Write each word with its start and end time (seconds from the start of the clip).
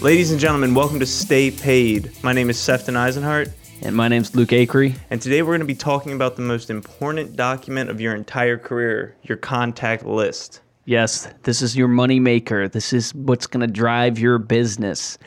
Ladies 0.00 0.30
and 0.30 0.40
gentlemen, 0.40 0.74
welcome 0.74 0.98
to 1.00 1.06
Stay 1.06 1.50
Paid. 1.50 2.10
My 2.22 2.32
name 2.32 2.48
is 2.48 2.58
Sefton 2.58 2.94
Eisenhart, 2.94 3.52
And 3.82 3.94
my 3.94 4.08
name's 4.08 4.34
Luke 4.34 4.48
Acree. 4.48 4.96
and 5.10 5.20
today 5.20 5.42
we're 5.42 5.50
going 5.52 5.60
to 5.60 5.66
be 5.66 5.74
talking 5.74 6.12
about 6.12 6.36
the 6.36 6.42
most 6.42 6.70
important 6.70 7.36
document 7.36 7.90
of 7.90 8.00
your 8.00 8.14
entire 8.14 8.56
career 8.56 9.14
your 9.24 9.36
contact 9.36 10.06
list. 10.06 10.62
Yes, 10.86 11.28
this 11.42 11.60
is 11.60 11.76
your 11.76 11.88
money 11.88 12.18
maker. 12.18 12.66
This 12.66 12.94
is 12.94 13.14
what's 13.14 13.46
going 13.46 13.60
to 13.60 13.66
drive 13.66 14.18
your 14.18 14.38
business. 14.38 15.18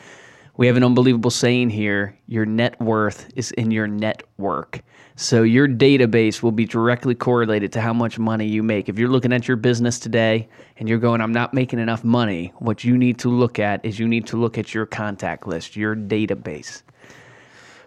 We 0.56 0.66
have 0.66 0.76
an 0.76 0.82
unbelievable 0.84 1.30
saying 1.30 1.70
here 1.70 2.18
your 2.26 2.44
net 2.44 2.80
worth 2.80 3.28
is 3.36 3.52
in 3.52 3.70
your 3.70 3.86
network. 3.86 4.82
So 5.16 5.44
your 5.44 5.68
database 5.68 6.42
will 6.42 6.50
be 6.50 6.64
directly 6.64 7.14
correlated 7.14 7.70
to 7.74 7.80
how 7.80 7.92
much 7.92 8.18
money 8.18 8.48
you 8.48 8.64
make. 8.64 8.88
If 8.88 8.98
you're 8.98 9.08
looking 9.08 9.32
at 9.32 9.46
your 9.46 9.56
business 9.56 10.00
today 10.00 10.48
and 10.76 10.88
you're 10.88 10.98
going, 10.98 11.20
I'm 11.20 11.32
not 11.32 11.54
making 11.54 11.78
enough 11.78 12.02
money, 12.02 12.52
what 12.58 12.82
you 12.82 12.98
need 12.98 13.18
to 13.20 13.28
look 13.28 13.60
at 13.60 13.84
is 13.84 14.00
you 14.00 14.08
need 14.08 14.26
to 14.26 14.36
look 14.36 14.58
at 14.58 14.74
your 14.74 14.86
contact 14.86 15.46
list, 15.46 15.76
your 15.76 15.94
database. 15.94 16.82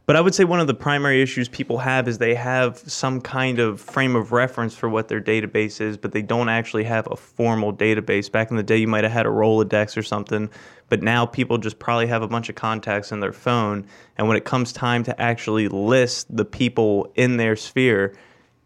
But 0.07 0.15
I 0.15 0.21
would 0.21 0.33
say 0.33 0.45
one 0.45 0.61
of 0.61 0.67
the 0.67 0.73
primary 0.73 1.21
issues 1.21 1.49
people 1.49 1.79
have 1.79 2.07
is 2.07 2.17
they 2.17 2.33
have 2.33 2.77
some 2.77 3.19
kind 3.19 3.59
of 3.59 3.81
frame 3.81 4.15
of 4.15 4.31
reference 4.31 4.73
for 4.73 4.87
what 4.87 5.09
their 5.09 5.19
database 5.19 5.81
is, 5.81 5.97
but 5.97 6.13
they 6.13 6.21
don't 6.21 6.47
actually 6.47 6.85
have 6.85 7.09
a 7.11 7.17
formal 7.17 7.73
database. 7.73 8.31
Back 8.31 8.49
in 8.49 8.55
the 8.55 8.63
day, 8.63 8.77
you 8.77 8.87
might 8.87 9.03
have 9.03 9.11
had 9.11 9.25
a 9.25 9.29
Rolodex 9.29 9.97
or 9.97 10.03
something, 10.03 10.49
but 10.87 11.03
now 11.03 11.25
people 11.25 11.57
just 11.57 11.77
probably 11.77 12.07
have 12.07 12.21
a 12.21 12.27
bunch 12.29 12.47
of 12.47 12.55
contacts 12.55 13.11
in 13.11 13.19
their 13.19 13.33
phone. 13.33 13.85
And 14.17 14.29
when 14.29 14.37
it 14.37 14.45
comes 14.45 14.71
time 14.71 15.03
to 15.03 15.21
actually 15.21 15.67
list 15.67 16.33
the 16.33 16.45
people 16.45 17.11
in 17.15 17.35
their 17.35 17.57
sphere, 17.57 18.15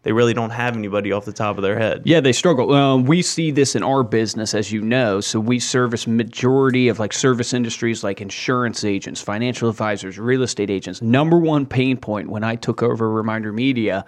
they 0.02 0.12
really 0.12 0.34
don't 0.34 0.50
have 0.50 0.76
anybody 0.76 1.12
off 1.12 1.24
the 1.24 1.32
top 1.32 1.56
of 1.56 1.62
their 1.62 1.78
head. 1.78 2.02
Yeah, 2.04 2.20
they 2.20 2.32
struggle. 2.32 2.72
Uh, 2.72 2.96
we 2.96 3.22
see 3.22 3.50
this 3.50 3.76
in 3.76 3.82
our 3.82 4.02
business, 4.02 4.54
as 4.54 4.72
you 4.72 4.80
know. 4.80 5.20
So 5.20 5.38
we 5.38 5.58
service 5.58 6.06
majority 6.06 6.88
of 6.88 6.98
like 6.98 7.12
service 7.12 7.52
industries, 7.52 8.02
like 8.02 8.20
insurance 8.20 8.84
agents, 8.84 9.20
financial 9.20 9.68
advisors, 9.68 10.18
real 10.18 10.42
estate 10.42 10.70
agents. 10.70 11.02
Number 11.02 11.38
one 11.38 11.66
pain 11.66 11.96
point 11.96 12.30
when 12.30 12.42
I 12.42 12.56
took 12.56 12.82
over 12.82 13.10
Reminder 13.10 13.52
Media 13.52 14.04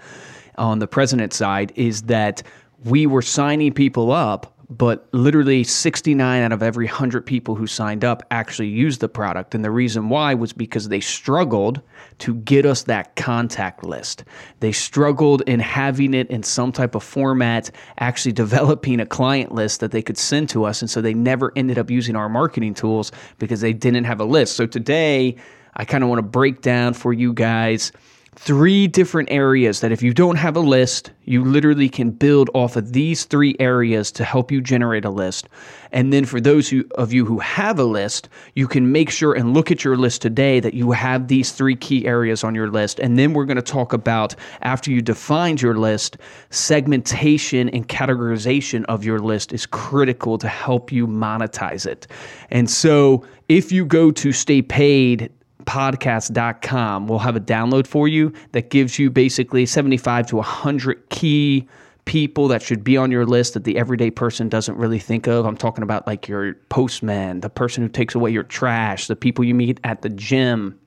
on 0.56 0.78
the 0.78 0.86
president 0.86 1.32
side 1.32 1.72
is 1.77 2.02
that 2.02 2.42
we 2.84 3.06
were 3.06 3.22
signing 3.22 3.72
people 3.72 4.10
up 4.12 4.53
but 4.77 5.08
literally 5.12 5.62
69 5.62 6.42
out 6.42 6.53
of 6.53 6.62
every 6.62 6.86
100 6.86 7.25
people 7.25 7.55
who 7.55 7.67
signed 7.67 8.05
up 8.05 8.22
actually 8.30 8.69
used 8.69 9.00
the 9.00 9.08
product. 9.08 9.55
And 9.55 9.64
the 9.64 9.70
reason 9.70 10.08
why 10.08 10.34
was 10.34 10.53
because 10.53 10.89
they 10.89 11.00
struggled 11.00 11.81
to 12.19 12.34
get 12.34 12.66
us 12.66 12.83
that 12.84 13.14
contact 13.16 13.84
list. 13.84 14.25
They 14.61 14.72
struggled 14.72 15.42
in 15.42 15.61
having 15.61 16.14
it 16.14 16.31
in 16.31 16.42
some 16.42 16.72
type 16.72 16.94
of 16.94 17.03
format, 17.03 17.70
actually 17.98 18.33
developing 18.44 19.00
a 19.00 19.06
client 19.06 19.53
list 19.53 19.81
that 19.81 19.91
they 19.91 20.03
could 20.03 20.19
send 20.19 20.48
to 20.50 20.64
us. 20.64 20.81
And 20.81 20.91
so 20.91 21.00
they 21.00 21.14
never 21.14 21.53
ended 21.56 21.78
up 21.78 21.91
using 21.91 22.16
our 22.16 22.28
marketing 22.28 22.75
tools 22.75 23.12
because 23.38 23.61
they 23.61 23.72
didn't 23.72 24.05
have 24.05 24.20
a 24.20 24.25
list. 24.25 24.56
So 24.56 24.66
today, 24.66 25.36
I 25.77 25.84
kind 25.84 26.03
of 26.05 26.09
want 26.09 26.19
to 26.19 26.28
break 26.28 26.62
down 26.62 26.94
for 26.94 27.12
you 27.12 27.33
guys 27.33 27.92
three 28.36 28.86
different 28.86 29.30
areas 29.30 29.80
that 29.80 29.92
if 29.92 30.02
you 30.02 30.12
don't 30.12 30.36
have 30.36 30.56
a 30.56 30.60
list, 30.60 31.12
you 31.24 31.44
literally 31.44 31.88
can 31.88 32.10
build 32.10 32.50
off 32.54 32.76
of 32.76 32.92
these 32.92 33.24
three 33.24 33.56
areas 33.60 34.10
to 34.12 34.24
help 34.24 34.50
you 34.50 34.60
generate 34.60 35.04
a 35.04 35.10
list. 35.10 35.48
And 35.92 36.12
then 36.12 36.24
for 36.24 36.41
those 36.41 36.68
who, 36.68 36.84
of 36.96 37.12
you 37.12 37.24
who 37.24 37.38
have 37.38 37.78
a 37.78 37.84
list, 37.84 38.28
you 38.54 38.66
can 38.66 38.91
make 38.91 39.10
sure 39.10 39.34
and 39.34 39.54
look 39.54 39.70
at 39.70 39.84
your 39.84 39.96
list 39.96 40.22
today 40.22 40.60
that 40.60 40.74
you 40.74 40.91
have 40.91 41.28
these 41.28 41.52
three 41.52 41.76
key 41.76 42.06
areas 42.06 42.42
on 42.42 42.54
your 42.54 42.68
list. 42.68 42.98
And 42.98 43.18
then 43.18 43.32
we're 43.32 43.44
going 43.44 43.56
to 43.56 43.62
talk 43.62 43.92
about 43.92 44.34
after 44.62 44.91
you 44.91 45.00
defined 45.00 45.62
your 45.62 45.76
list, 45.76 46.16
segmentation 46.50 47.69
and 47.70 47.88
categorization 47.88 48.84
of 48.86 49.04
your 49.04 49.20
list 49.20 49.52
is 49.52 49.66
critical 49.66 50.38
to 50.38 50.48
help 50.48 50.91
you 50.91 51.06
monetize 51.06 51.86
it. 51.86 52.06
And 52.50 52.69
so 52.69 53.24
if 53.48 53.70
you 53.70 53.84
go 53.84 54.10
to 54.10 54.32
stay 54.32 54.62
paid 54.62 55.30
podcast.com 55.64 57.06
we'll 57.06 57.18
have 57.18 57.36
a 57.36 57.40
download 57.40 57.86
for 57.86 58.08
you 58.08 58.32
that 58.52 58.70
gives 58.70 58.98
you 58.98 59.10
basically 59.10 59.66
75 59.66 60.26
to 60.26 60.36
100 60.36 61.08
key 61.10 61.66
people 62.04 62.48
that 62.48 62.62
should 62.62 62.84
be 62.84 62.97
on 62.97 63.10
your 63.10 63.25
list 63.25 63.54
that 63.54 63.64
the 63.64 63.76
everyday 63.78 64.10
person 64.10 64.48
doesn't 64.48 64.76
really 64.76 64.98
think 64.98 65.26
of. 65.26 65.47
I'm 65.47 65.56
talking 65.56 65.82
about 65.82 66.06
like 66.06 66.28
your 66.28 66.54
postman, 66.69 67.41
the 67.41 67.50
person 67.50 67.82
who 67.82 67.88
takes 67.88 68.14
away 68.14 68.30
your 68.30 68.42
trash, 68.42 69.06
the 69.06 69.16
people 69.16 69.44
you 69.44 69.54
meet 69.54 69.80
at 69.84 70.03
the 70.03 70.10
gym. 70.10 70.78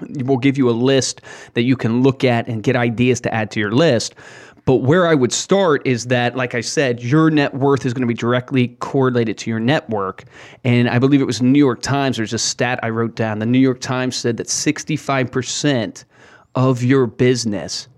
We'll 0.00 0.38
give 0.38 0.58
you 0.58 0.68
a 0.70 0.72
list 0.72 1.20
that 1.54 1.62
you 1.62 1.76
can 1.76 2.02
look 2.02 2.24
at 2.24 2.48
and 2.48 2.62
get 2.62 2.76
ideas 2.76 3.20
to 3.22 3.34
add 3.34 3.50
to 3.52 3.60
your 3.60 3.72
list. 3.72 4.14
But 4.66 4.76
where 4.76 5.06
I 5.06 5.14
would 5.14 5.32
start 5.32 5.86
is 5.86 6.06
that, 6.06 6.36
like 6.36 6.54
I 6.54 6.62
said, 6.62 7.02
your 7.02 7.30
net 7.30 7.54
worth 7.54 7.84
is 7.84 7.92
going 7.92 8.02
to 8.02 8.06
be 8.06 8.14
directly 8.14 8.68
correlated 8.80 9.36
to 9.38 9.50
your 9.50 9.60
network. 9.60 10.24
And 10.64 10.88
I 10.88 10.98
believe 10.98 11.20
it 11.20 11.26
was 11.26 11.42
New 11.42 11.58
York 11.58 11.82
Times, 11.82 12.16
there's 12.16 12.32
a 12.32 12.38
stat 12.38 12.80
I 12.82 12.88
wrote 12.88 13.14
down. 13.14 13.40
The 13.40 13.46
New 13.46 13.58
York 13.58 13.80
Times 13.80 14.16
said 14.16 14.38
that 14.38 14.46
65% 14.46 16.04
of 16.54 16.82
your 16.82 17.06
business 17.06 17.88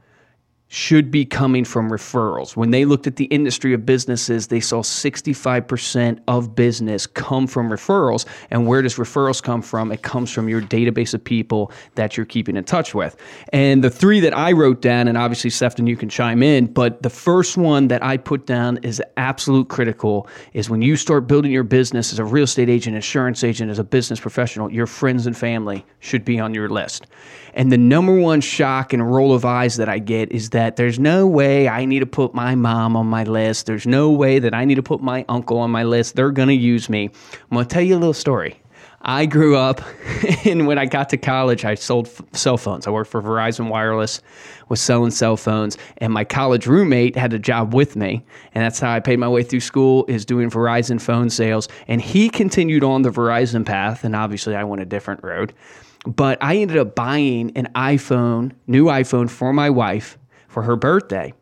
should 0.68 1.12
be 1.12 1.24
coming 1.24 1.64
from 1.64 1.90
referrals. 1.90 2.56
When 2.56 2.72
they 2.72 2.84
looked 2.84 3.06
at 3.06 3.16
the 3.16 3.26
industry 3.26 3.72
of 3.72 3.86
businesses, 3.86 4.48
they 4.48 4.58
saw 4.58 4.82
65% 4.82 6.18
of 6.26 6.56
business 6.56 7.06
come 7.06 7.46
from 7.46 7.70
referrals. 7.70 8.26
And 8.50 8.66
where 8.66 8.82
does 8.82 8.96
referrals 8.96 9.40
come 9.40 9.62
from? 9.62 9.92
It 9.92 10.02
comes 10.02 10.32
from 10.32 10.48
your 10.48 10.60
database 10.60 11.14
of 11.14 11.22
people 11.22 11.70
that 11.94 12.16
you're 12.16 12.26
keeping 12.26 12.56
in 12.56 12.64
touch 12.64 12.94
with. 12.94 13.16
And 13.52 13.84
the 13.84 13.90
three 13.90 14.18
that 14.20 14.36
I 14.36 14.52
wrote 14.52 14.82
down, 14.82 15.06
and 15.06 15.16
obviously, 15.16 15.50
Sefton, 15.50 15.86
you 15.86 15.96
can 15.96 16.08
chime 16.08 16.42
in, 16.42 16.66
but 16.66 17.00
the 17.02 17.10
first 17.10 17.56
one 17.56 17.86
that 17.88 18.02
I 18.02 18.16
put 18.16 18.44
down 18.44 18.78
is 18.78 19.00
absolute 19.16 19.68
critical 19.68 20.28
is 20.52 20.68
when 20.68 20.82
you 20.82 20.96
start 20.96 21.28
building 21.28 21.52
your 21.52 21.62
business 21.62 22.12
as 22.12 22.18
a 22.18 22.24
real 22.24 22.44
estate 22.44 22.68
agent, 22.68 22.96
insurance 22.96 23.44
agent, 23.44 23.70
as 23.70 23.78
a 23.78 23.84
business 23.84 24.18
professional, 24.18 24.72
your 24.72 24.86
friends 24.88 25.28
and 25.28 25.36
family 25.36 25.86
should 26.00 26.24
be 26.24 26.40
on 26.40 26.54
your 26.54 26.68
list. 26.68 27.06
And 27.54 27.72
the 27.72 27.78
number 27.78 28.14
one 28.18 28.42
shock 28.42 28.92
and 28.92 29.10
roll 29.10 29.32
of 29.32 29.44
eyes 29.44 29.76
that 29.76 29.88
I 29.88 29.98
get 29.98 30.30
is 30.30 30.50
that 30.50 30.55
there's 30.56 30.98
no 30.98 31.26
way 31.26 31.68
I 31.68 31.84
need 31.84 32.00
to 32.00 32.06
put 32.06 32.34
my 32.34 32.54
mom 32.54 32.96
on 32.96 33.06
my 33.06 33.24
list. 33.24 33.66
There's 33.66 33.86
no 33.86 34.10
way 34.10 34.38
that 34.38 34.54
I 34.54 34.64
need 34.64 34.76
to 34.76 34.82
put 34.82 35.02
my 35.02 35.24
uncle 35.28 35.58
on 35.58 35.70
my 35.70 35.82
list. 35.82 36.16
They're 36.16 36.30
going 36.30 36.48
to 36.48 36.54
use 36.54 36.88
me. 36.88 37.10
I'm 37.32 37.54
going 37.54 37.66
to 37.66 37.72
tell 37.72 37.82
you 37.82 37.94
a 37.94 37.98
little 37.98 38.14
story. 38.14 38.60
I 39.02 39.26
grew 39.26 39.56
up, 39.56 39.82
and 40.44 40.66
when 40.66 40.78
I 40.78 40.86
got 40.86 41.10
to 41.10 41.16
college, 41.16 41.64
I 41.64 41.74
sold 41.74 42.06
f- 42.08 42.22
cell 42.32 42.56
phones. 42.56 42.86
I 42.86 42.90
worked 42.90 43.10
for 43.10 43.22
Verizon 43.22 43.68
Wireless, 43.68 44.20
was 44.68 44.80
selling 44.80 45.12
cell 45.12 45.36
phones, 45.36 45.76
and 45.98 46.12
my 46.12 46.24
college 46.24 46.66
roommate 46.66 47.14
had 47.14 47.32
a 47.32 47.38
job 47.38 47.72
with 47.72 47.94
me, 47.94 48.24
and 48.52 48.64
that's 48.64 48.80
how 48.80 48.90
I 48.90 48.98
paid 48.98 49.18
my 49.18 49.28
way 49.28 49.44
through 49.44 49.60
school. 49.60 50.06
Is 50.08 50.24
doing 50.24 50.50
Verizon 50.50 51.00
phone 51.00 51.30
sales, 51.30 51.68
and 51.86 52.00
he 52.00 52.28
continued 52.28 52.82
on 52.82 53.02
the 53.02 53.10
Verizon 53.10 53.64
path, 53.64 54.02
and 54.02 54.16
obviously 54.16 54.56
I 54.56 54.64
went 54.64 54.82
a 54.82 54.86
different 54.86 55.22
road. 55.22 55.52
But 56.04 56.38
I 56.40 56.56
ended 56.56 56.76
up 56.76 56.94
buying 56.94 57.56
an 57.56 57.68
iPhone, 57.76 58.52
new 58.66 58.86
iPhone 58.86 59.30
for 59.30 59.52
my 59.52 59.70
wife 59.70 60.18
for 60.56 60.62
her 60.62 60.74
birthday. 60.74 61.34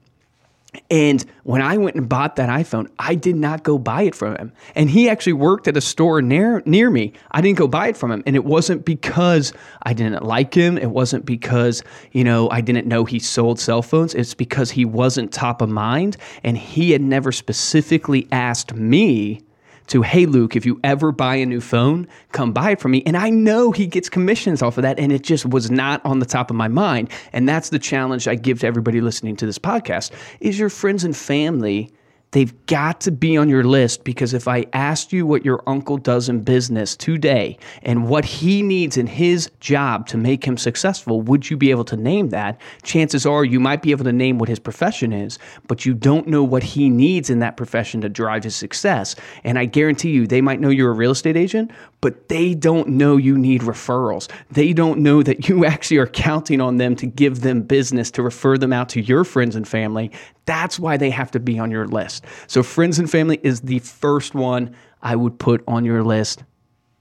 And 0.91 1.25
when 1.45 1.63
I 1.63 1.77
went 1.77 1.95
and 1.95 2.09
bought 2.09 2.35
that 2.35 2.49
iPhone, 2.49 2.91
I 2.99 3.15
did 3.15 3.37
not 3.37 3.63
go 3.63 3.79
buy 3.79 4.03
it 4.03 4.15
from 4.17 4.35
him. 4.35 4.53
And 4.75 4.91
he 4.91 5.09
actually 5.09 5.35
worked 5.35 5.69
at 5.69 5.77
a 5.77 5.81
store 5.81 6.21
near 6.21 6.65
near 6.67 6.91
me. 6.91 7.13
I 7.31 7.41
didn't 7.41 7.59
go 7.59 7.69
buy 7.69 7.87
it 7.87 7.97
from 7.97 8.11
him. 8.11 8.25
And 8.27 8.35
it 8.35 8.45
wasn't 8.45 8.85
because 8.85 9.53
I 9.85 9.93
didn't 9.93 10.25
like 10.25 10.53
him. 10.53 10.77
It 10.77 10.91
wasn't 10.91 11.25
because, 11.25 11.85
you 12.11 12.25
know, 12.25 12.51
I 12.51 12.61
didn't 12.61 12.89
know 12.89 13.05
he 13.05 13.21
sold 13.21 13.61
cell 13.61 13.83
phones. 13.83 14.17
It's 14.17 14.35
because 14.35 14.73
he 14.73 14.85
wasn't 14.85 15.33
top 15.33 15.63
of 15.63 15.69
mind 15.69 16.17
and 16.43 16.59
he 16.59 16.91
had 16.91 17.03
never 17.03 17.31
specifically 17.31 18.27
asked 18.33 18.75
me 18.75 19.43
to, 19.89 20.03
hey, 20.03 20.27
Luke, 20.27 20.57
if 20.57 20.65
you 20.65 20.81
ever 20.83 21.13
buy 21.13 21.37
a 21.37 21.47
new 21.47 21.61
phone, 21.61 22.09
come 22.33 22.53
buy 22.53 22.73
it 22.73 22.81
from 22.81 22.93
me. 22.93 23.03
And 23.05 23.17
I 23.17 23.31
know 23.31 23.73
he 23.73 23.87
gets 23.87 24.09
commissions 24.09 24.63
off 24.63 24.79
of 24.79 24.83
that. 24.83 24.99
And 24.99 25.13
it 25.13 25.23
just 25.23 25.47
was 25.47 25.71
not 25.71 26.05
on 26.05 26.19
the 26.19 26.27
top 26.27 26.51
of 26.51 26.57
my 26.57 26.69
mind. 26.69 27.11
And 27.33 27.49
that's 27.49 27.69
the 27.69 27.79
challenge 27.79 28.27
I 28.27 28.35
give 28.35 28.61
to 28.61 28.67
everybody 28.67 29.01
listening 29.01 29.37
to 29.37 29.47
this 29.47 29.59
podcast 29.59 30.11
is 30.41 30.59
your 30.59 30.71
friends 30.71 31.05
and 31.05 31.17
family 31.17 31.93
They've 32.35 32.67
got 32.67 33.01
to 33.03 33.13
be 33.13 33.37
on 33.37 33.49
your 33.49 33.63
list 33.63 34.03
because 34.03 34.35
if 34.35 34.49
I 34.49 34.67
asked 34.73 35.13
you 35.13 35.25
what 35.25 35.45
your 35.45 35.63
uncle 35.69 35.97
does 35.97 36.29
in 36.29 36.41
business 36.41 36.97
today 36.97 37.57
and 37.85 38.09
what 38.09 38.25
he 38.25 38.61
needs 38.61 38.97
in 38.97 39.07
his 39.07 39.53
job 39.61 40.09
to 40.09 40.17
make 40.17 40.45
him 40.45 40.57
successful, 40.57 41.21
would 41.21 41.49
you 41.49 41.57
be 41.57 41.71
able 41.71 41.85
to 41.85 41.97
name 41.97 42.31
that? 42.31 42.61
Chances 42.83 43.25
are 43.25 43.45
you 43.45 43.61
might 43.61 43.83
be 43.83 43.93
able 43.93 44.03
to 44.03 44.13
name 44.13 44.39
what 44.39 44.49
his 44.49 44.59
profession 44.59 45.13
is, 45.13 45.39
but 45.69 45.87
you 45.87 45.95
don't 45.95 46.27
know 46.27 46.43
what 46.43 46.65
he 46.65 46.91
needs 46.91 47.31
in 47.31 47.39
that 47.39 47.57
profession 47.57 48.01
to 48.01 48.09
drive 48.09 48.43
his 48.43 48.57
success. 48.57 49.15
And 49.45 49.57
I 49.57 49.67
guarantee 49.67 50.11
you, 50.11 50.27
they 50.27 50.41
might 50.41 50.59
know 50.59 50.71
you're 50.71 50.91
a 50.91 50.95
real 50.95 51.13
estate 51.13 51.37
agent, 51.37 51.71
but 52.01 52.29
they 52.29 52.53
don't 52.53 52.89
know 52.89 53.17
you 53.17 53.39
need 53.39 53.61
referrals. 53.61 54.29
They 54.51 54.73
don't 54.73 54.99
know 54.99 55.23
that 55.23 55.49
you 55.49 55.65
actually 55.67 55.99
are 55.99 56.09
counting 56.09 56.61
on 56.61 56.79
them 56.79 56.97
to 56.97 57.07
give 57.07 57.43
them 57.43 57.63
business 57.63 58.11
to 58.11 58.25
refer 58.25 58.59
them 58.59 58.73
out 58.73 58.89
to 58.89 59.01
your 59.01 59.23
friends 59.23 59.55
and 59.55 59.69
family. 59.69 60.11
That's 60.47 60.79
why 60.79 60.97
they 60.97 61.11
have 61.11 61.31
to 61.33 61.41
be 61.41 61.59
on 61.59 61.71
your 61.71 61.87
list. 61.87 62.25
So, 62.47 62.63
friends 62.63 62.99
and 62.99 63.11
family 63.11 63.41
is 63.43 63.63
the 63.63 63.79
first 63.79 64.35
one 64.35 64.75
I 65.03 65.17
would 65.17 65.39
put 65.39 65.65
on 65.67 65.85
your 65.85 66.03
list 66.03 66.45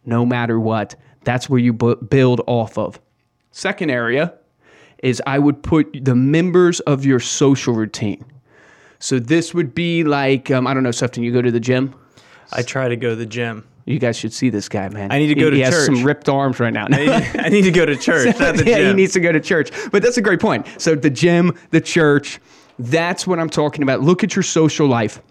no 0.06 0.25
matter 0.25 0.60
what. 0.60 0.95
That's 1.24 1.50
where 1.50 1.60
you 1.60 1.74
bu- 1.74 1.95
build 1.98 2.42
off 2.48 2.78
of. 2.78 3.00
Second 3.51 3.90
area 3.90 4.34
is 5.01 5.22
I 5.28 5.40
would 5.40 5.62
put 5.63 6.06
the 6.06 6.16
members 6.16 6.80
of 6.81 7.06
your 7.06 7.19
social 7.19 7.74
routine. 7.74 8.24
So, 9.00 9.19
this 9.19 9.54
would 9.54 9.75
be 9.75 10.04
like, 10.04 10.50
um, 10.51 10.66
I 10.66 10.74
don't 10.74 10.84
know, 10.84 10.92
Sefton, 10.92 11.24
you 11.24 11.34
go 11.34 11.42
to 11.42 11.51
the 11.51 11.60
gym? 11.60 11.94
I 12.51 12.62
try 12.62 12.88
to 12.88 12.96
go 12.96 13.10
to 13.10 13.16
the 13.16 13.25
gym. 13.25 13.68
You 13.86 14.00
guys 14.00 14.18
should 14.18 14.31
see 14.31 14.50
this 14.50 14.69
guy, 14.69 14.88
man. 14.88 15.12
I 15.12 15.19
need 15.19 15.28
to 15.28 15.36
go 15.36 15.46
he, 15.46 15.50
to 15.51 15.56
he 15.57 15.62
has 15.63 15.86
some 15.86 16.04
ripped 16.04 16.30
arms 16.30 16.60
right 16.60 16.72
now. 16.72 16.88
I 16.89 17.50
need 17.50 17.63
to 17.63 17.72
go 17.72 17.86
to 17.86 17.96
church, 17.98 18.38
the 18.38 18.63
yeah, 18.66 18.78
gym. 18.78 18.88
he 18.88 18.94
needs 18.94 19.12
to 19.13 19.19
go 19.19 19.31
to 19.34 19.42
church. 19.42 19.72
But 19.92 20.01
that's 20.04 20.16
a 20.16 20.22
great 20.22 20.39
point. 20.39 20.68
So 20.78 20.96
the 20.96 21.10
gym, 21.10 21.57
the 21.72 21.81
church, 21.81 22.39
that's 22.80 23.25
what 23.28 23.40
I'm 23.40 23.50
talking 23.50 23.84
about. 23.84 24.02
Look 24.02 24.24
at 24.24 24.36
your 24.36 24.44
social 24.44 24.88
life. 24.88 25.22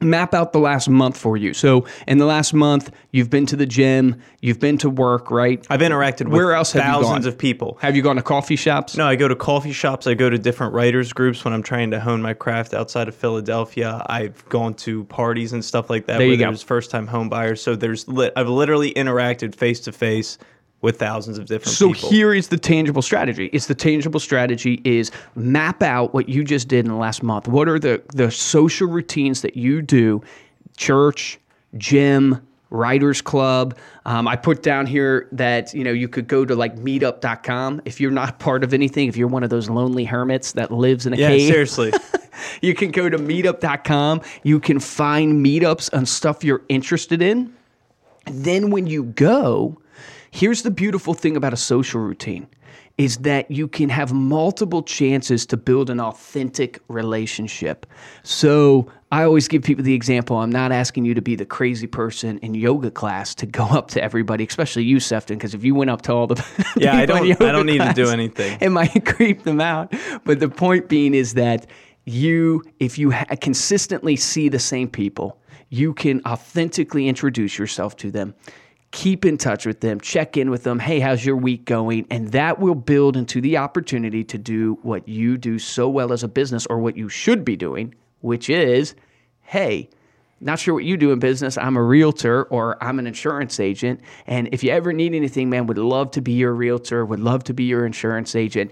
Map 0.00 0.34
out 0.34 0.52
the 0.52 0.58
last 0.58 0.88
month 0.88 1.16
for 1.16 1.36
you. 1.36 1.54
So 1.54 1.86
in 2.08 2.18
the 2.18 2.26
last 2.26 2.52
month, 2.52 2.90
you've 3.12 3.30
been 3.30 3.46
to 3.46 3.56
the 3.56 3.64
gym, 3.64 4.20
you've 4.42 4.58
been 4.58 4.76
to 4.78 4.90
work, 4.90 5.30
right? 5.30 5.64
I've 5.70 5.80
interacted 5.80 6.24
with 6.24 6.34
Where 6.34 6.52
else 6.52 6.72
have 6.72 6.84
you 6.84 6.90
thousands 6.92 7.24
gone? 7.24 7.32
of 7.32 7.38
people. 7.38 7.78
Have 7.80 7.94
you 7.94 8.02
gone 8.02 8.16
to 8.16 8.22
coffee 8.22 8.56
shops? 8.56 8.96
No, 8.96 9.06
I 9.06 9.14
go 9.14 9.28
to 9.28 9.36
coffee 9.36 9.72
shops. 9.72 10.06
I 10.08 10.14
go 10.14 10.28
to 10.28 10.36
different 10.36 10.74
writers 10.74 11.12
groups 11.12 11.44
when 11.44 11.54
I'm 11.54 11.62
trying 11.62 11.92
to 11.92 12.00
hone 12.00 12.20
my 12.20 12.34
craft 12.34 12.74
outside 12.74 13.06
of 13.08 13.14
Philadelphia. 13.14 14.04
I've 14.06 14.46
gone 14.48 14.74
to 14.74 15.04
parties 15.04 15.52
and 15.52 15.64
stuff 15.64 15.88
like 15.88 16.06
that 16.06 16.18
There 16.18 16.26
you 16.26 16.32
where 16.32 16.38
go. 16.38 16.44
there's 16.46 16.62
first 16.62 16.90
time 16.90 17.06
home 17.06 17.28
buyers. 17.28 17.62
So 17.62 17.76
there's 17.76 18.06
lit 18.08 18.32
I've 18.36 18.48
literally 18.48 18.92
interacted 18.94 19.54
face 19.54 19.78
to 19.80 19.92
face 19.92 20.38
with 20.84 20.98
thousands 20.98 21.38
of 21.38 21.46
different 21.46 21.76
So 21.76 21.92
people. 21.92 22.10
here 22.10 22.34
is 22.34 22.48
the 22.48 22.58
tangible 22.58 23.02
strategy. 23.02 23.46
It's 23.54 23.66
the 23.66 23.74
tangible 23.74 24.20
strategy 24.20 24.82
is 24.84 25.10
map 25.34 25.82
out 25.82 26.12
what 26.12 26.28
you 26.28 26.44
just 26.44 26.68
did 26.68 26.84
in 26.84 26.90
the 26.92 26.98
last 26.98 27.22
month. 27.22 27.48
What 27.48 27.68
are 27.68 27.78
the 27.78 28.02
the 28.14 28.30
social 28.30 28.86
routines 28.86 29.40
that 29.40 29.56
you 29.56 29.80
do? 29.80 30.22
Church, 30.76 31.40
gym, 31.78 32.46
writers 32.68 33.22
club. 33.22 33.78
Um, 34.04 34.28
I 34.28 34.36
put 34.36 34.62
down 34.62 34.86
here 34.86 35.26
that 35.32 35.72
you 35.72 35.84
know 35.84 35.92
you 35.92 36.06
could 36.06 36.28
go 36.28 36.44
to 36.44 36.54
like 36.54 36.76
meetup.com 36.76 37.80
if 37.86 37.98
you're 37.98 38.10
not 38.10 38.38
part 38.38 38.62
of 38.62 38.74
anything. 38.74 39.08
If 39.08 39.16
you're 39.16 39.28
one 39.28 39.42
of 39.42 39.50
those 39.50 39.70
lonely 39.70 40.04
hermits 40.04 40.52
that 40.52 40.70
lives 40.70 41.06
in 41.06 41.14
a 41.14 41.16
yeah, 41.16 41.28
cave, 41.28 41.48
seriously. 41.48 41.92
you 42.60 42.74
can 42.74 42.90
go 42.90 43.08
to 43.08 43.16
meetup.com. 43.16 44.20
You 44.42 44.60
can 44.60 44.80
find 44.80 45.44
meetups 45.44 45.96
on 45.96 46.04
stuff 46.04 46.44
you're 46.44 46.62
interested 46.68 47.22
in. 47.22 47.54
Then 48.26 48.70
when 48.70 48.86
you 48.86 49.04
go, 49.04 49.80
here's 50.34 50.62
the 50.62 50.70
beautiful 50.70 51.14
thing 51.14 51.36
about 51.36 51.52
a 51.52 51.56
social 51.56 52.00
routine 52.00 52.48
is 52.98 53.18
that 53.18 53.48
you 53.50 53.68
can 53.68 53.88
have 53.88 54.12
multiple 54.12 54.82
chances 54.82 55.46
to 55.46 55.56
build 55.56 55.90
an 55.90 56.00
authentic 56.00 56.80
relationship. 56.88 57.86
So 58.24 58.90
I 59.12 59.22
always 59.24 59.46
give 59.48 59.62
people 59.62 59.84
the 59.84 59.94
example 59.94 60.36
I'm 60.38 60.50
not 60.50 60.72
asking 60.72 61.04
you 61.04 61.14
to 61.14 61.22
be 61.22 61.36
the 61.36 61.44
crazy 61.44 61.86
person 61.86 62.38
in 62.38 62.54
yoga 62.54 62.90
class 62.90 63.32
to 63.36 63.46
go 63.46 63.64
up 63.64 63.88
to 63.92 64.02
everybody, 64.02 64.44
especially 64.44 64.82
you, 64.84 64.98
Sefton, 64.98 65.38
because 65.38 65.54
if 65.54 65.62
you 65.64 65.74
went 65.74 65.90
up 65.90 66.02
to 66.02 66.12
all 66.12 66.26
the 66.26 66.36
Yeah, 66.76 66.96
I 66.96 67.06
don't- 67.06 67.40
I 67.42 67.52
don't 67.52 67.66
need 67.66 67.80
to 67.80 67.92
do 67.94 68.08
anything. 68.10 68.58
It 68.60 68.70
might 68.70 69.04
creep 69.14 69.44
them 69.44 69.60
out. 69.60 69.92
But 70.24 70.40
the 70.40 70.48
point 70.48 70.88
being 70.88 71.14
is 71.14 71.34
that 71.34 71.66
you, 72.06 72.62
if 72.80 72.98
you 72.98 73.12
ha- 73.12 73.26
consistently 73.40 74.16
see 74.16 74.48
the 74.48 74.58
same 74.58 74.88
people, 74.88 75.38
you 75.68 75.94
can 75.94 76.20
authentically 76.26 77.08
introduce 77.08 77.56
yourself 77.58 77.96
to 77.98 78.10
them. 78.10 78.34
Keep 78.94 79.24
in 79.24 79.36
touch 79.36 79.66
with 79.66 79.80
them, 79.80 80.00
check 80.00 80.36
in 80.36 80.50
with 80.50 80.62
them. 80.62 80.78
Hey, 80.78 81.00
how's 81.00 81.26
your 81.26 81.34
week 81.34 81.64
going? 81.64 82.06
And 82.10 82.28
that 82.30 82.60
will 82.60 82.76
build 82.76 83.16
into 83.16 83.40
the 83.40 83.56
opportunity 83.56 84.22
to 84.22 84.38
do 84.38 84.78
what 84.82 85.08
you 85.08 85.36
do 85.36 85.58
so 85.58 85.88
well 85.88 86.12
as 86.12 86.22
a 86.22 86.28
business 86.28 86.64
or 86.66 86.78
what 86.78 86.96
you 86.96 87.08
should 87.08 87.44
be 87.44 87.56
doing, 87.56 87.92
which 88.20 88.48
is, 88.48 88.94
hey, 89.42 89.90
not 90.40 90.60
sure 90.60 90.74
what 90.74 90.84
you 90.84 90.96
do 90.96 91.10
in 91.10 91.18
business. 91.18 91.58
I'm 91.58 91.76
a 91.76 91.82
realtor 91.82 92.44
or 92.44 92.82
I'm 92.82 93.00
an 93.00 93.08
insurance 93.08 93.58
agent. 93.58 94.00
And 94.28 94.48
if 94.52 94.62
you 94.62 94.70
ever 94.70 94.92
need 94.92 95.12
anything, 95.12 95.50
man, 95.50 95.66
would 95.66 95.76
love 95.76 96.12
to 96.12 96.20
be 96.20 96.32
your 96.32 96.52
realtor, 96.52 97.04
would 97.04 97.18
love 97.18 97.42
to 97.44 97.52
be 97.52 97.64
your 97.64 97.84
insurance 97.84 98.36
agent. 98.36 98.70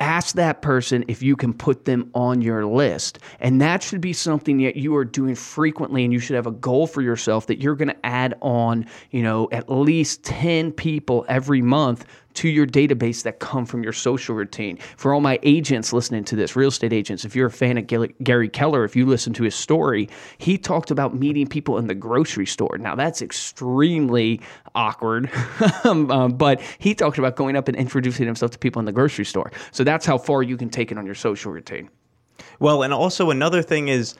Ask 0.00 0.34
that 0.36 0.62
person 0.62 1.04
if 1.08 1.22
you 1.22 1.36
can 1.36 1.52
put 1.52 1.84
them 1.84 2.10
on 2.14 2.40
your 2.40 2.66
list. 2.66 3.18
And 3.38 3.60
that 3.60 3.82
should 3.82 4.00
be 4.00 4.12
something 4.14 4.58
that 4.62 4.76
you 4.76 4.96
are 4.96 5.04
doing 5.04 5.34
frequently 5.34 6.04
and 6.04 6.12
you 6.12 6.18
should 6.18 6.36
have 6.36 6.46
a 6.46 6.52
goal 6.52 6.86
for 6.86 7.02
yourself 7.02 7.46
that 7.46 7.60
you're 7.60 7.76
going 7.76 7.88
to 7.88 8.06
add 8.06 8.34
on, 8.40 8.86
you 9.10 9.22
know, 9.22 9.48
at 9.52 9.68
least 9.70 10.24
10 10.24 10.72
people 10.72 11.24
every 11.28 11.62
month 11.62 12.06
to 12.34 12.48
your 12.48 12.66
database 12.66 13.22
that 13.22 13.38
come 13.38 13.66
from 13.66 13.82
your 13.82 13.92
social 13.92 14.34
routine. 14.34 14.78
For 14.96 15.12
all 15.14 15.20
my 15.20 15.38
agents 15.42 15.92
listening 15.92 16.24
to 16.24 16.36
this, 16.36 16.56
real 16.56 16.68
estate 16.68 16.92
agents, 16.92 17.24
if 17.24 17.34
you're 17.34 17.46
a 17.46 17.50
fan 17.50 17.78
of 17.78 17.86
Gary- 17.86 18.48
Keller, 18.48 18.84
if 18.84 18.96
you 18.96 19.06
listen 19.06 19.32
to 19.34 19.42
his 19.42 19.54
story, 19.54 20.08
he 20.38 20.58
talked 20.58 20.90
about 20.90 21.14
meeting 21.14 21.46
people 21.46 21.78
in 21.78 21.86
the 21.86 21.94
grocery 21.94 22.46
store. 22.46 22.78
Now, 22.78 22.94
that's 22.94 23.22
extremely 23.22 24.40
awkward, 24.74 25.30
um, 25.84 26.10
um, 26.10 26.32
but 26.32 26.60
he 26.78 26.94
talked 26.94 27.18
about 27.18 27.36
going 27.36 27.56
up 27.56 27.68
and 27.68 27.76
introducing 27.76 28.26
himself 28.26 28.52
to 28.52 28.58
people 28.58 28.80
in 28.80 28.86
the 28.86 28.92
grocery 28.92 29.24
store. 29.24 29.50
So 29.72 29.84
that's 29.84 30.06
how 30.06 30.18
far 30.18 30.42
you 30.42 30.56
can 30.56 30.70
take 30.70 30.92
it 30.92 30.98
on 30.98 31.06
your 31.06 31.14
social 31.14 31.52
routine. 31.52 31.90
Well, 32.58 32.82
and 32.82 32.92
also 32.92 33.30
another 33.30 33.62
thing 33.62 33.88
is 33.88 34.16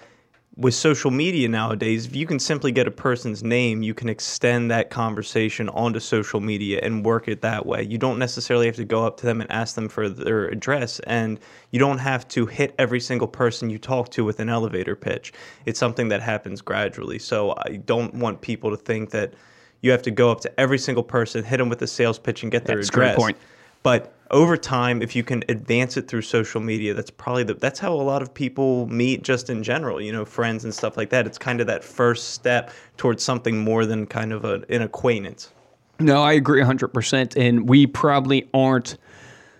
with 0.57 0.75
social 0.75 1.11
media 1.11 1.49
nowadays, 1.49 2.07
if 2.07 2.17
you 2.17 2.27
can 2.27 2.39
simply 2.39 2.73
get 2.73 2.87
a 2.87 2.91
person's 2.91 3.43
name, 3.43 3.83
you 3.83 3.95
can 3.95 4.09
extend 4.09 4.71
that 4.71 4.91
conversation 4.91 5.69
onto 5.71 6.01
social 6.01 6.41
media 6.41 6.81
and 6.83 7.05
work 7.05 7.29
it 7.29 7.41
that 7.43 7.65
way. 7.65 7.83
You 7.83 7.99
don't 7.99 8.19
necessarily 8.19 8.67
have 8.67 8.77
to 8.77 8.85
go 8.85 9.07
up 9.07 9.17
to 9.19 9.27
them 9.27 9.41
and 9.41 9.51
ask 9.51 9.77
them 9.77 9.89
for 9.89 10.09
their 10.09 10.49
address, 10.49 10.99
and 11.01 11.39
you 11.71 11.79
don't 11.79 11.99
have 11.99 12.27
to 12.29 12.47
hit 12.47 12.75
every 12.79 13.01
single 13.01 13.29
person 13.29 13.71
you 13.71 13.79
talk 13.79 14.11
to 14.11 14.25
with 14.25 14.41
an 14.41 14.49
elevator 14.49 14.97
pitch. 14.97 15.33
It's 15.67 15.79
something 15.79 16.09
that 16.09 16.21
happens 16.21 16.61
gradually. 16.61 17.21
So 17.21 17.55
I 17.67 17.77
don't 17.77 18.15
want 18.15 18.41
people 18.41 18.71
to 18.71 18.77
think 18.77 19.11
that 19.11 19.35
you 19.83 19.93
have 19.93 20.03
to 20.03 20.11
go 20.11 20.31
up 20.31 20.41
to 20.41 20.61
every 20.61 20.79
single 20.79 21.05
person, 21.05 21.45
hit 21.45 21.59
them 21.59 21.69
with 21.69 21.81
a 21.81 21.87
sales 21.87 22.19
pitch, 22.19 22.43
and 22.43 22.51
get 22.51 22.65
their 22.65 22.77
That's 22.77 22.89
a 22.89 22.93
great 22.93 23.07
address. 23.11 23.21
point. 23.23 23.37
But 23.83 24.15
over 24.31 24.57
time, 24.57 25.03
if 25.03 25.17
you 25.17 25.25
can 25.25 25.43
advance 25.49 25.97
it 25.97 26.09
through 26.09 26.23
social 26.23 26.61
media, 26.61 26.95
that's 26.95 27.11
probably 27.11 27.43
the 27.43 27.55
that's 27.55 27.79
how 27.79 27.93
a 27.93 28.03
lot 28.03 28.23
of 28.23 28.33
people 28.33 28.87
meet 28.87 29.23
just 29.23 29.51
in 29.51 29.63
general, 29.63 30.01
you 30.01 30.13
know, 30.13 30.25
friends 30.25 30.65
and 30.65 30.75
stuff 30.75 30.97
like 30.97 31.11
that. 31.11 31.27
It's 31.27 31.39
kind 31.39 31.61
of 31.61 31.67
that 31.67 31.83
first 31.83 32.31
step 32.31 32.71
towards 32.97 33.23
something 33.25 33.59
more 33.59 33.87
than 33.87 34.07
kind 34.07 34.33
of 34.33 34.45
a, 34.45 34.63
an 34.69 34.83
acquaintance. 34.83 35.51
No, 35.99 36.23
I 36.23 36.33
agree 36.33 36.63
100%. 36.63 37.37
And 37.37 37.69
we 37.69 37.87
probably 37.87 38.49
aren't, 38.55 38.97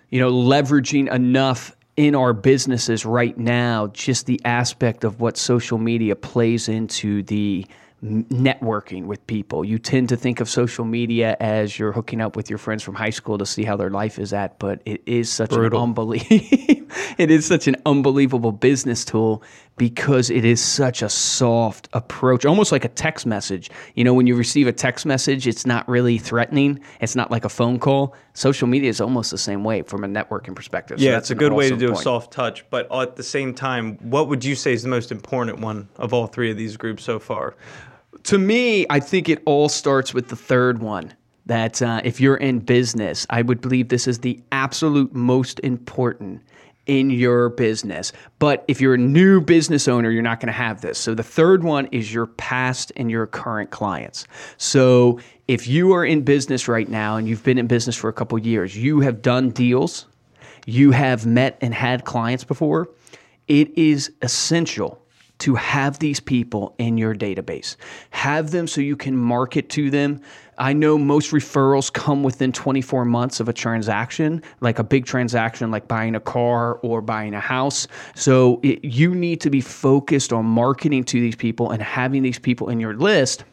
you 0.09 0.19
know, 0.19 0.31
leveraging 0.31 1.11
enough 1.13 1.75
in 1.97 2.15
our 2.15 2.33
businesses 2.33 3.05
right 3.05 3.37
now, 3.37 3.87
just 3.87 4.25
the 4.25 4.41
aspect 4.45 5.03
of 5.03 5.19
what 5.19 5.37
social 5.37 5.77
media 5.77 6.15
plays 6.15 6.67
into 6.67 7.21
the 7.23 7.65
networking 8.03 9.05
with 9.05 9.25
people. 9.27 9.63
You 9.63 9.77
tend 9.77 10.09
to 10.09 10.17
think 10.17 10.39
of 10.39 10.49
social 10.49 10.85
media 10.85 11.37
as 11.39 11.77
you're 11.77 11.91
hooking 11.91 12.19
up 12.19 12.35
with 12.35 12.49
your 12.49 12.57
friends 12.57 12.81
from 12.81 12.95
high 12.95 13.11
school 13.11 13.37
to 13.37 13.45
see 13.45 13.63
how 13.63 13.77
their 13.77 13.91
life 13.91 14.17
is 14.17 14.33
at, 14.33 14.57
but 14.57 14.81
it 14.85 15.03
is 15.05 15.31
such 15.31 15.51
Brutal. 15.51 15.79
an 15.79 15.89
unbelievable 15.89 16.87
it 17.17 17.29
is 17.29 17.45
such 17.45 17.67
an 17.67 17.75
unbelievable 17.85 18.51
business 18.51 19.05
tool 19.05 19.43
because 19.77 20.29
it 20.29 20.45
is 20.45 20.63
such 20.63 21.01
a 21.01 21.09
soft 21.09 21.89
approach, 21.93 22.43
almost 22.45 22.71
like 22.71 22.85
a 22.85 22.89
text 22.89 23.25
message. 23.25 23.69
You 23.95 24.03
know, 24.03 24.13
when 24.13 24.25
you 24.27 24.35
receive 24.35 24.67
a 24.67 24.73
text 24.73 25.05
message, 25.05 25.47
it's 25.47 25.65
not 25.65 25.87
really 25.87 26.17
threatening. 26.17 26.79
It's 27.01 27.15
not 27.15 27.29
like 27.29 27.45
a 27.45 27.49
phone 27.49 27.79
call. 27.79 28.15
Social 28.33 28.67
media 28.67 28.89
is 28.89 28.99
almost 28.99 29.31
the 29.31 29.37
same 29.37 29.63
way 29.63 29.83
from 29.83 30.03
a 30.03 30.07
networking 30.07 30.55
perspective. 30.55 30.99
So 30.99 31.05
Yeah, 31.05 31.11
that's 31.11 31.25
it's 31.25 31.31
a 31.31 31.35
good 31.35 31.53
way 31.53 31.69
to 31.69 31.77
do 31.77 31.91
a 31.91 31.95
soft 31.95 32.31
touch. 32.31 32.67
But 32.71 32.91
at 32.91 33.15
the 33.15 33.23
same 33.23 33.53
time, 33.53 33.97
what 34.01 34.27
would 34.27 34.43
you 34.43 34.55
say 34.55 34.73
is 34.73 34.81
the 34.81 34.89
most 34.89 35.11
important 35.11 35.59
one 35.59 35.87
of 35.97 36.13
all 36.13 36.27
three 36.27 36.49
of 36.49 36.57
these 36.57 36.77
groups 36.77 37.03
so 37.03 37.19
far? 37.19 37.55
To 38.23 38.37
me, 38.37 38.85
I 38.89 38.99
think 38.99 39.29
it 39.29 39.41
all 39.45 39.69
starts 39.69 40.13
with 40.13 40.29
the 40.29 40.35
third 40.35 40.79
one. 40.79 41.13
That 41.47 41.81
uh, 41.81 42.01
if 42.03 42.21
you're 42.21 42.37
in 42.37 42.59
business, 42.59 43.25
I 43.29 43.41
would 43.41 43.61
believe 43.61 43.89
this 43.89 44.07
is 44.07 44.19
the 44.19 44.39
absolute 44.51 45.13
most 45.13 45.59
important 45.61 46.43
in 46.85 47.09
your 47.09 47.49
business. 47.49 48.11
But 48.39 48.63
if 48.67 48.81
you're 48.81 48.93
a 48.93 48.97
new 48.97 49.41
business 49.41 49.87
owner, 49.87 50.09
you're 50.09 50.21
not 50.21 50.39
going 50.39 50.47
to 50.47 50.53
have 50.53 50.81
this. 50.81 50.97
So 50.97 51.13
the 51.13 51.23
third 51.23 51.63
one 51.63 51.87
is 51.87 52.13
your 52.13 52.27
past 52.27 52.91
and 52.95 53.09
your 53.09 53.27
current 53.27 53.69
clients. 53.69 54.27
So 54.57 55.19
if 55.47 55.67
you 55.67 55.93
are 55.93 56.05
in 56.05 56.21
business 56.21 56.67
right 56.67 56.87
now 56.87 57.17
and 57.17 57.27
you've 57.27 57.43
been 57.43 57.57
in 57.57 57.67
business 57.67 57.95
for 57.95 58.09
a 58.09 58.13
couple 58.13 58.37
years, 58.39 58.75
you 58.75 59.01
have 59.01 59.21
done 59.21 59.49
deals, 59.49 60.07
you 60.65 60.91
have 60.91 61.25
met 61.25 61.57
and 61.61 61.73
had 61.73 62.05
clients 62.05 62.43
before, 62.43 62.89
it 63.47 63.77
is 63.77 64.11
essential 64.21 65.00
to 65.41 65.55
have 65.55 65.97
these 65.97 66.19
people 66.19 66.75
in 66.77 66.97
your 66.97 67.15
database. 67.15 67.75
Have 68.11 68.51
them 68.51 68.67
so 68.67 68.79
you 68.79 68.95
can 68.95 69.17
market 69.17 69.69
to 69.69 69.89
them. 69.89 70.21
I 70.59 70.73
know 70.73 70.99
most 70.99 71.31
referrals 71.31 71.91
come 71.91 72.21
within 72.21 72.51
24 72.51 73.05
months 73.05 73.39
of 73.39 73.49
a 73.49 73.53
transaction, 73.53 74.43
like 74.59 74.77
a 74.77 74.83
big 74.83 75.05
transaction 75.05 75.71
like 75.71 75.87
buying 75.87 76.13
a 76.13 76.19
car 76.19 76.75
or 76.83 77.01
buying 77.01 77.33
a 77.33 77.39
house. 77.39 77.87
So 78.13 78.59
it, 78.61 78.85
you 78.85 79.15
need 79.15 79.41
to 79.41 79.49
be 79.49 79.61
focused 79.61 80.31
on 80.31 80.45
marketing 80.45 81.05
to 81.05 81.19
these 81.19 81.35
people 81.35 81.71
and 81.71 81.81
having 81.81 82.21
these 82.21 82.37
people 82.37 82.69
in 82.69 82.79
your 82.79 82.93
list. 82.93 83.43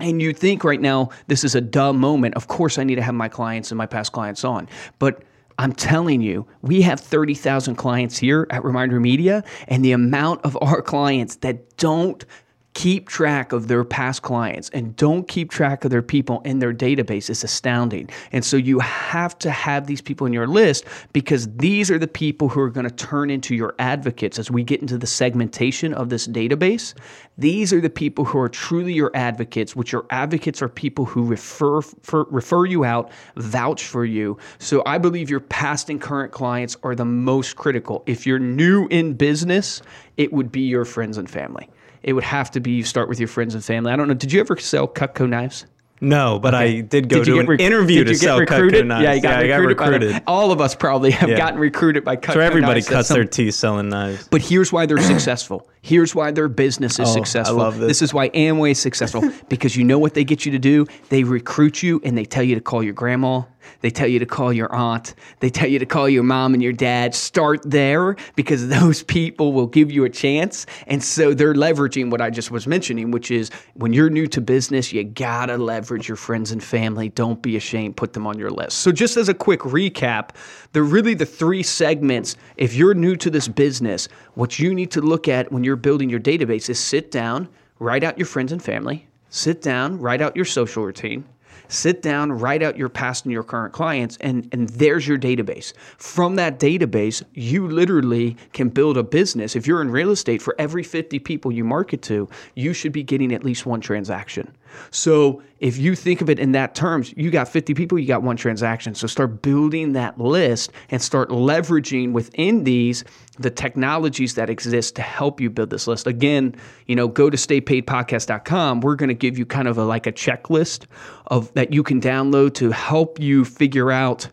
And 0.00 0.20
you 0.20 0.34
think 0.34 0.62
right 0.62 0.80
now 0.80 1.08
this 1.28 1.42
is 1.42 1.54
a 1.54 1.60
dumb 1.62 1.98
moment. 1.98 2.34
Of 2.34 2.48
course, 2.48 2.76
I 2.76 2.84
need 2.84 2.96
to 2.96 3.02
have 3.02 3.14
my 3.14 3.30
clients 3.30 3.70
and 3.70 3.78
my 3.78 3.86
past 3.86 4.12
clients 4.12 4.44
on. 4.44 4.68
But 4.98 5.22
I'm 5.58 5.72
telling 5.72 6.20
you, 6.20 6.46
we 6.62 6.82
have 6.82 7.00
30,000 7.00 7.76
clients 7.76 8.18
here 8.18 8.46
at 8.50 8.64
Reminder 8.64 8.98
Media, 8.98 9.44
and 9.68 9.84
the 9.84 9.92
amount 9.92 10.44
of 10.44 10.58
our 10.60 10.82
clients 10.82 11.36
that 11.36 11.76
don't 11.76 12.24
keep 12.74 13.08
track 13.08 13.52
of 13.52 13.68
their 13.68 13.84
past 13.84 14.22
clients 14.22 14.68
and 14.70 14.94
don't 14.96 15.28
keep 15.28 15.50
track 15.50 15.84
of 15.84 15.90
their 15.90 16.02
people 16.02 16.42
in 16.44 16.58
their 16.58 16.74
database 16.74 17.30
is 17.30 17.44
astounding. 17.44 18.10
And 18.32 18.44
so 18.44 18.56
you 18.56 18.80
have 18.80 19.38
to 19.38 19.50
have 19.50 19.86
these 19.86 20.02
people 20.02 20.26
in 20.26 20.32
your 20.32 20.48
list 20.48 20.84
because 21.12 21.48
these 21.56 21.90
are 21.90 21.98
the 21.98 22.08
people 22.08 22.48
who 22.48 22.60
are 22.60 22.70
going 22.70 22.88
to 22.88 22.94
turn 22.94 23.30
into 23.30 23.54
your 23.54 23.74
advocates 23.78 24.38
as 24.40 24.50
we 24.50 24.64
get 24.64 24.80
into 24.80 24.98
the 24.98 25.06
segmentation 25.06 25.94
of 25.94 26.08
this 26.08 26.26
database. 26.26 26.94
These 27.38 27.72
are 27.72 27.80
the 27.80 27.90
people 27.90 28.24
who 28.24 28.38
are 28.38 28.48
truly 28.48 28.92
your 28.92 29.12
advocates, 29.14 29.76
which 29.76 29.92
your 29.92 30.06
advocates 30.10 30.60
are 30.60 30.68
people 30.68 31.04
who 31.04 31.24
refer 31.24 31.80
for, 31.80 32.24
refer 32.24 32.66
you 32.66 32.84
out, 32.84 33.12
vouch 33.36 33.84
for 33.84 34.04
you. 34.04 34.36
So 34.58 34.82
I 34.84 34.98
believe 34.98 35.30
your 35.30 35.40
past 35.40 35.90
and 35.90 36.00
current 36.00 36.32
clients 36.32 36.76
are 36.82 36.96
the 36.96 37.04
most 37.04 37.54
critical. 37.54 38.02
If 38.06 38.26
you're 38.26 38.40
new 38.40 38.88
in 38.88 39.14
business, 39.14 39.80
it 40.16 40.32
would 40.32 40.50
be 40.50 40.62
your 40.62 40.84
friends 40.84 41.18
and 41.18 41.30
family 41.30 41.68
it 42.04 42.12
would 42.12 42.24
have 42.24 42.50
to 42.52 42.60
be 42.60 42.72
you 42.72 42.84
start 42.84 43.08
with 43.08 43.18
your 43.18 43.28
friends 43.28 43.54
and 43.54 43.64
family. 43.64 43.90
I 43.90 43.96
don't 43.96 44.06
know. 44.06 44.14
Did 44.14 44.30
you 44.30 44.40
ever 44.40 44.56
sell 44.58 44.86
Cutco 44.86 45.28
knives? 45.28 45.64
No, 46.00 46.38
but 46.38 46.52
okay. 46.52 46.78
I 46.78 46.80
did 46.82 47.08
go 47.08 47.18
did 47.18 47.26
to 47.26 47.38
an 47.38 47.46
rec- 47.46 47.60
interview 47.60 48.04
to 48.04 48.14
sell 48.14 48.38
recruited? 48.38 48.84
Cutco 48.84 48.86
knives. 48.88 49.04
Yeah, 49.04 49.12
you 49.14 49.22
got, 49.22 49.46
yeah, 49.46 49.56
recruited, 49.56 49.78
got 49.78 49.90
recruited. 49.90 50.22
all 50.26 50.52
of 50.52 50.60
us 50.60 50.74
probably 50.74 51.12
have 51.12 51.30
yeah. 51.30 51.36
gotten 51.38 51.58
recruited 51.58 52.04
by 52.04 52.16
Cutco 52.16 52.34
So 52.34 52.40
everybody 52.40 52.80
knives. 52.80 52.88
cuts 52.88 53.08
their 53.08 53.24
teeth 53.24 53.54
selling 53.54 53.88
knives. 53.88 54.28
But 54.28 54.42
here's 54.42 54.70
why 54.70 54.84
they're 54.84 54.98
successful. 55.02 55.66
Here's 55.80 56.14
why 56.14 56.30
their 56.30 56.48
business 56.48 56.98
is 56.98 57.08
oh, 57.08 57.12
successful. 57.12 57.58
I 57.58 57.64
love 57.64 57.78
this. 57.78 57.88
this 57.88 58.02
is 58.02 58.12
why 58.12 58.28
Amway 58.30 58.72
is 58.72 58.80
successful 58.80 59.22
because 59.48 59.76
you 59.76 59.84
know 59.84 59.98
what 59.98 60.12
they 60.12 60.24
get 60.24 60.44
you 60.44 60.52
to 60.52 60.58
do? 60.58 60.84
They 61.08 61.24
recruit 61.24 61.82
you 61.82 62.02
and 62.04 62.18
they 62.18 62.24
tell 62.26 62.42
you 62.42 62.54
to 62.54 62.60
call 62.60 62.82
your 62.82 62.92
grandma, 62.92 63.42
they 63.80 63.90
tell 63.90 64.08
you 64.08 64.18
to 64.18 64.26
call 64.26 64.52
your 64.52 64.72
aunt. 64.72 65.14
They 65.40 65.50
tell 65.50 65.68
you 65.68 65.78
to 65.78 65.86
call 65.86 66.08
your 66.08 66.22
mom 66.22 66.54
and 66.54 66.62
your 66.62 66.72
dad. 66.72 67.14
Start 67.14 67.60
there 67.64 68.16
because 68.36 68.68
those 68.80 69.02
people 69.02 69.52
will 69.52 69.66
give 69.66 69.90
you 69.90 70.04
a 70.04 70.10
chance. 70.10 70.66
And 70.86 71.02
so 71.02 71.34
they're 71.34 71.54
leveraging 71.54 72.10
what 72.10 72.20
I 72.20 72.30
just 72.30 72.50
was 72.50 72.66
mentioning, 72.66 73.10
which 73.10 73.30
is 73.30 73.50
when 73.74 73.92
you're 73.92 74.10
new 74.10 74.26
to 74.28 74.40
business, 74.40 74.92
you 74.92 75.04
gotta 75.04 75.56
leverage 75.56 76.08
your 76.08 76.16
friends 76.16 76.52
and 76.52 76.62
family. 76.62 77.08
Don't 77.10 77.42
be 77.42 77.56
ashamed, 77.56 77.96
put 77.96 78.12
them 78.12 78.26
on 78.26 78.38
your 78.38 78.50
list. 78.50 78.78
So, 78.78 78.92
just 78.92 79.16
as 79.16 79.28
a 79.28 79.34
quick 79.34 79.60
recap, 79.60 80.30
they're 80.72 80.82
really 80.82 81.14
the 81.14 81.26
three 81.26 81.62
segments. 81.62 82.36
If 82.56 82.74
you're 82.74 82.94
new 82.94 83.16
to 83.16 83.30
this 83.30 83.48
business, 83.48 84.08
what 84.34 84.58
you 84.58 84.74
need 84.74 84.90
to 84.92 85.00
look 85.00 85.28
at 85.28 85.52
when 85.52 85.64
you're 85.64 85.76
building 85.76 86.10
your 86.10 86.20
database 86.20 86.68
is 86.68 86.78
sit 86.78 87.10
down, 87.10 87.48
write 87.78 88.04
out 88.04 88.18
your 88.18 88.26
friends 88.26 88.52
and 88.52 88.62
family, 88.62 89.06
sit 89.30 89.62
down, 89.62 89.98
write 89.98 90.20
out 90.20 90.36
your 90.36 90.44
social 90.44 90.84
routine 90.84 91.24
sit 91.74 92.02
down, 92.02 92.32
write 92.32 92.62
out 92.62 92.76
your 92.76 92.88
past 92.88 93.24
and 93.24 93.32
your 93.32 93.42
current 93.42 93.72
clients, 93.72 94.16
and, 94.20 94.48
and 94.52 94.68
there's 94.70 95.06
your 95.06 95.18
database. 95.18 95.72
From 95.98 96.36
that 96.36 96.58
database, 96.58 97.22
you 97.34 97.68
literally 97.68 98.36
can 98.52 98.68
build 98.68 98.96
a 98.96 99.02
business. 99.02 99.56
If 99.56 99.66
you're 99.66 99.82
in 99.82 99.90
real 99.90 100.10
estate, 100.10 100.40
for 100.40 100.54
every 100.58 100.82
50 100.82 101.18
people 101.20 101.52
you 101.52 101.64
market 101.64 102.02
to, 102.02 102.28
you 102.54 102.72
should 102.72 102.92
be 102.92 103.02
getting 103.02 103.32
at 103.32 103.44
least 103.44 103.66
one 103.66 103.80
transaction. 103.80 104.54
So 104.90 105.42
if 105.60 105.78
you 105.78 105.94
think 105.94 106.20
of 106.20 106.28
it 106.28 106.38
in 106.38 106.52
that 106.52 106.74
terms, 106.74 107.14
you 107.16 107.30
got 107.30 107.48
50 107.48 107.74
people, 107.74 107.98
you 107.98 108.06
got 108.06 108.22
one 108.22 108.36
transaction. 108.36 108.94
So 108.94 109.06
start 109.06 109.42
building 109.42 109.92
that 109.92 110.18
list 110.20 110.72
and 110.90 111.00
start 111.00 111.28
leveraging 111.28 112.12
within 112.12 112.64
these 112.64 113.04
the 113.38 113.50
technologies 113.50 114.34
that 114.34 114.48
exist 114.48 114.94
to 114.94 115.02
help 115.02 115.40
you 115.40 115.50
build 115.50 115.70
this 115.70 115.88
list. 115.88 116.06
Again, 116.06 116.54
you 116.86 116.94
know, 116.94 117.08
go 117.08 117.30
to 117.30 117.36
staypaidpodcast.com. 117.36 118.80
We're 118.80 118.94
going 118.94 119.08
to 119.08 119.14
give 119.14 119.38
you 119.38 119.44
kind 119.44 119.66
of 119.66 119.76
a, 119.76 119.84
like 119.84 120.06
a 120.06 120.12
checklist 120.12 120.86
of 121.26 121.52
that 121.54 121.63
you 121.72 121.82
can 121.82 122.00
download 122.00 122.54
to 122.54 122.70
help 122.70 123.20
you 123.20 123.44
figure 123.44 123.90
out 123.90 124.28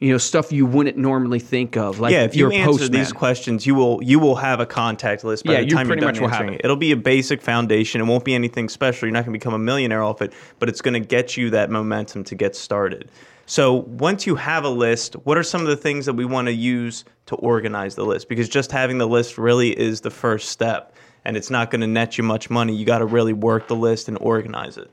you 0.00 0.10
know 0.10 0.18
stuff 0.18 0.50
you 0.50 0.66
wouldn't 0.66 0.96
normally 0.96 1.38
think 1.38 1.76
of. 1.76 2.00
Like 2.00 2.12
yeah, 2.12 2.22
if 2.22 2.34
you 2.34 2.50
answer 2.50 2.70
postman. 2.70 2.92
these 2.92 3.12
questions, 3.12 3.66
you 3.66 3.74
will 3.74 4.02
you 4.02 4.18
will 4.18 4.36
have 4.36 4.58
a 4.58 4.66
contact 4.66 5.22
list 5.24 5.44
by 5.44 5.52
yeah, 5.52 5.60
the 5.60 5.70
time 5.70 5.86
you 5.86 5.92
are 5.92 5.96
done 5.96 6.16
answering 6.16 6.54
it. 6.54 6.62
It'll 6.64 6.76
be 6.76 6.92
a 6.92 6.96
basic 6.96 7.42
foundation. 7.42 8.00
It 8.00 8.04
won't 8.04 8.24
be 8.24 8.34
anything 8.34 8.68
special. 8.68 9.06
You're 9.06 9.12
not 9.12 9.24
going 9.24 9.34
to 9.34 9.38
become 9.38 9.54
a 9.54 9.58
millionaire 9.58 10.02
off 10.02 10.22
it, 10.22 10.32
but 10.58 10.68
it's 10.68 10.80
going 10.80 10.94
to 10.94 11.06
get 11.06 11.36
you 11.36 11.50
that 11.50 11.70
momentum 11.70 12.24
to 12.24 12.34
get 12.34 12.56
started. 12.56 13.10
So 13.44 13.74
once 13.74 14.26
you 14.26 14.36
have 14.36 14.64
a 14.64 14.68
list, 14.68 15.14
what 15.24 15.36
are 15.36 15.42
some 15.42 15.60
of 15.60 15.66
the 15.66 15.76
things 15.76 16.06
that 16.06 16.14
we 16.14 16.24
want 16.24 16.46
to 16.46 16.52
use 16.52 17.04
to 17.26 17.34
organize 17.34 17.96
the 17.96 18.04
list? 18.04 18.28
Because 18.28 18.48
just 18.48 18.70
having 18.70 18.98
the 18.98 19.08
list 19.08 19.38
really 19.38 19.76
is 19.78 20.02
the 20.02 20.10
first 20.10 20.50
step, 20.50 20.94
and 21.24 21.36
it's 21.36 21.50
not 21.50 21.70
going 21.70 21.80
to 21.80 21.88
net 21.88 22.16
you 22.16 22.24
much 22.24 22.48
money. 22.48 22.74
You 22.74 22.86
got 22.86 22.98
to 22.98 23.06
really 23.06 23.32
work 23.32 23.66
the 23.66 23.76
list 23.76 24.08
and 24.08 24.16
organize 24.20 24.78
it. 24.78 24.88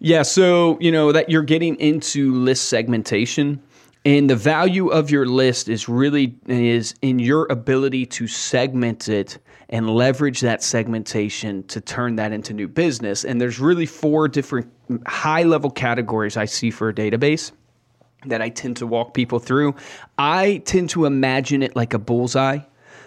Yeah, 0.00 0.22
so 0.22 0.78
you 0.80 0.90
know 0.90 1.12
that 1.12 1.28
you're 1.28 1.42
getting 1.42 1.76
into 1.76 2.34
list 2.34 2.68
segmentation 2.70 3.62
and 4.04 4.30
the 4.30 4.36
value 4.36 4.88
of 4.88 5.10
your 5.10 5.26
list 5.26 5.68
is 5.68 5.88
really 5.88 6.34
is 6.46 6.94
in 7.02 7.18
your 7.18 7.46
ability 7.50 8.06
to 8.06 8.26
segment 8.26 9.08
it 9.08 9.38
and 9.68 9.90
leverage 9.90 10.40
that 10.40 10.62
segmentation 10.62 11.62
to 11.64 11.80
turn 11.82 12.16
that 12.16 12.32
into 12.32 12.54
new 12.54 12.66
business. 12.66 13.24
And 13.24 13.40
there's 13.40 13.60
really 13.60 13.84
four 13.86 14.26
different 14.26 14.72
high 15.06 15.42
level 15.42 15.70
categories 15.70 16.36
I 16.36 16.46
see 16.46 16.70
for 16.70 16.88
a 16.88 16.94
database 16.94 17.52
that 18.26 18.40
I 18.40 18.48
tend 18.48 18.78
to 18.78 18.86
walk 18.86 19.12
people 19.12 19.38
through. 19.38 19.74
I 20.18 20.62
tend 20.64 20.90
to 20.90 21.04
imagine 21.04 21.62
it 21.62 21.76
like 21.76 21.92
a 21.92 21.98
bullseye. 21.98 22.60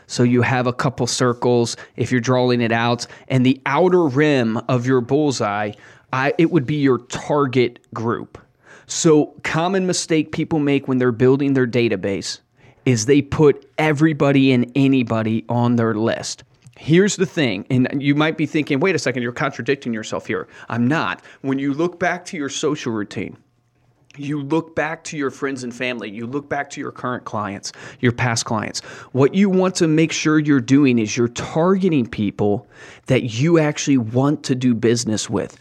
So 0.06 0.22
you 0.22 0.42
have 0.44 0.68
a 0.68 0.74
couple 0.74 1.08
circles 1.08 1.76
if 1.96 2.12
you're 2.12 2.22
drawing 2.22 2.62
it 2.62 2.72
out, 2.72 3.08
and 3.30 3.46
the 3.46 3.62
outer 3.66 4.06
rim 4.06 4.58
of 4.68 4.86
your 4.86 5.02
bullseye, 5.02 5.72
I, 6.14 6.32
it 6.38 6.52
would 6.52 6.68
be 6.68 6.76
your 6.76 7.00
target 7.00 7.80
group. 7.92 8.38
So, 8.86 9.34
common 9.44 9.88
mistake 9.88 10.32
people 10.32 10.60
make 10.60 10.88
when 10.88 11.00
they're 11.00 11.12
building 11.12 11.56
their 11.56 11.66
database 11.66 12.40
is 12.86 13.08
they 13.08 13.22
put 13.22 13.68
everybody 13.80 14.52
and 14.52 14.72
anybody 14.76 15.44
on 15.50 15.76
their 15.76 15.96
list. 15.96 16.44
Here's 16.78 17.16
the 17.16 17.26
thing, 17.26 17.66
and 17.70 17.88
you 18.00 18.14
might 18.14 18.38
be 18.38 18.46
thinking, 18.46 18.80
wait 18.80 18.94
a 18.94 19.00
second, 19.00 19.24
you're 19.24 19.32
contradicting 19.32 19.94
yourself 19.94 20.28
here. 20.28 20.48
I'm 20.70 20.88
not. 20.88 21.24
When 21.42 21.58
you 21.58 21.74
look 21.74 22.00
back 22.00 22.26
to 22.26 22.38
your 22.38 22.50
social 22.50 22.92
routine, 22.92 23.38
you 24.16 24.42
look 24.42 24.76
back 24.76 25.04
to 25.06 25.18
your 25.18 25.32
friends 25.32 25.64
and 25.64 25.74
family, 25.74 26.12
you 26.12 26.28
look 26.28 26.48
back 26.48 26.70
to 26.72 26.82
your 26.82 26.92
current 26.92 27.26
clients, 27.26 27.72
your 28.02 28.12
past 28.12 28.46
clients. 28.46 28.82
What 29.14 29.34
you 29.34 29.50
want 29.50 29.76
to 29.76 29.88
make 29.88 30.12
sure 30.12 30.38
you're 30.38 30.60
doing 30.60 31.00
is 31.00 31.18
you're 31.18 31.30
targeting 31.30 32.06
people 32.06 32.68
that 33.08 33.24
you 33.24 33.58
actually 33.58 33.98
want 33.98 34.44
to 34.44 34.56
do 34.56 34.76
business 34.76 35.30
with 35.30 35.58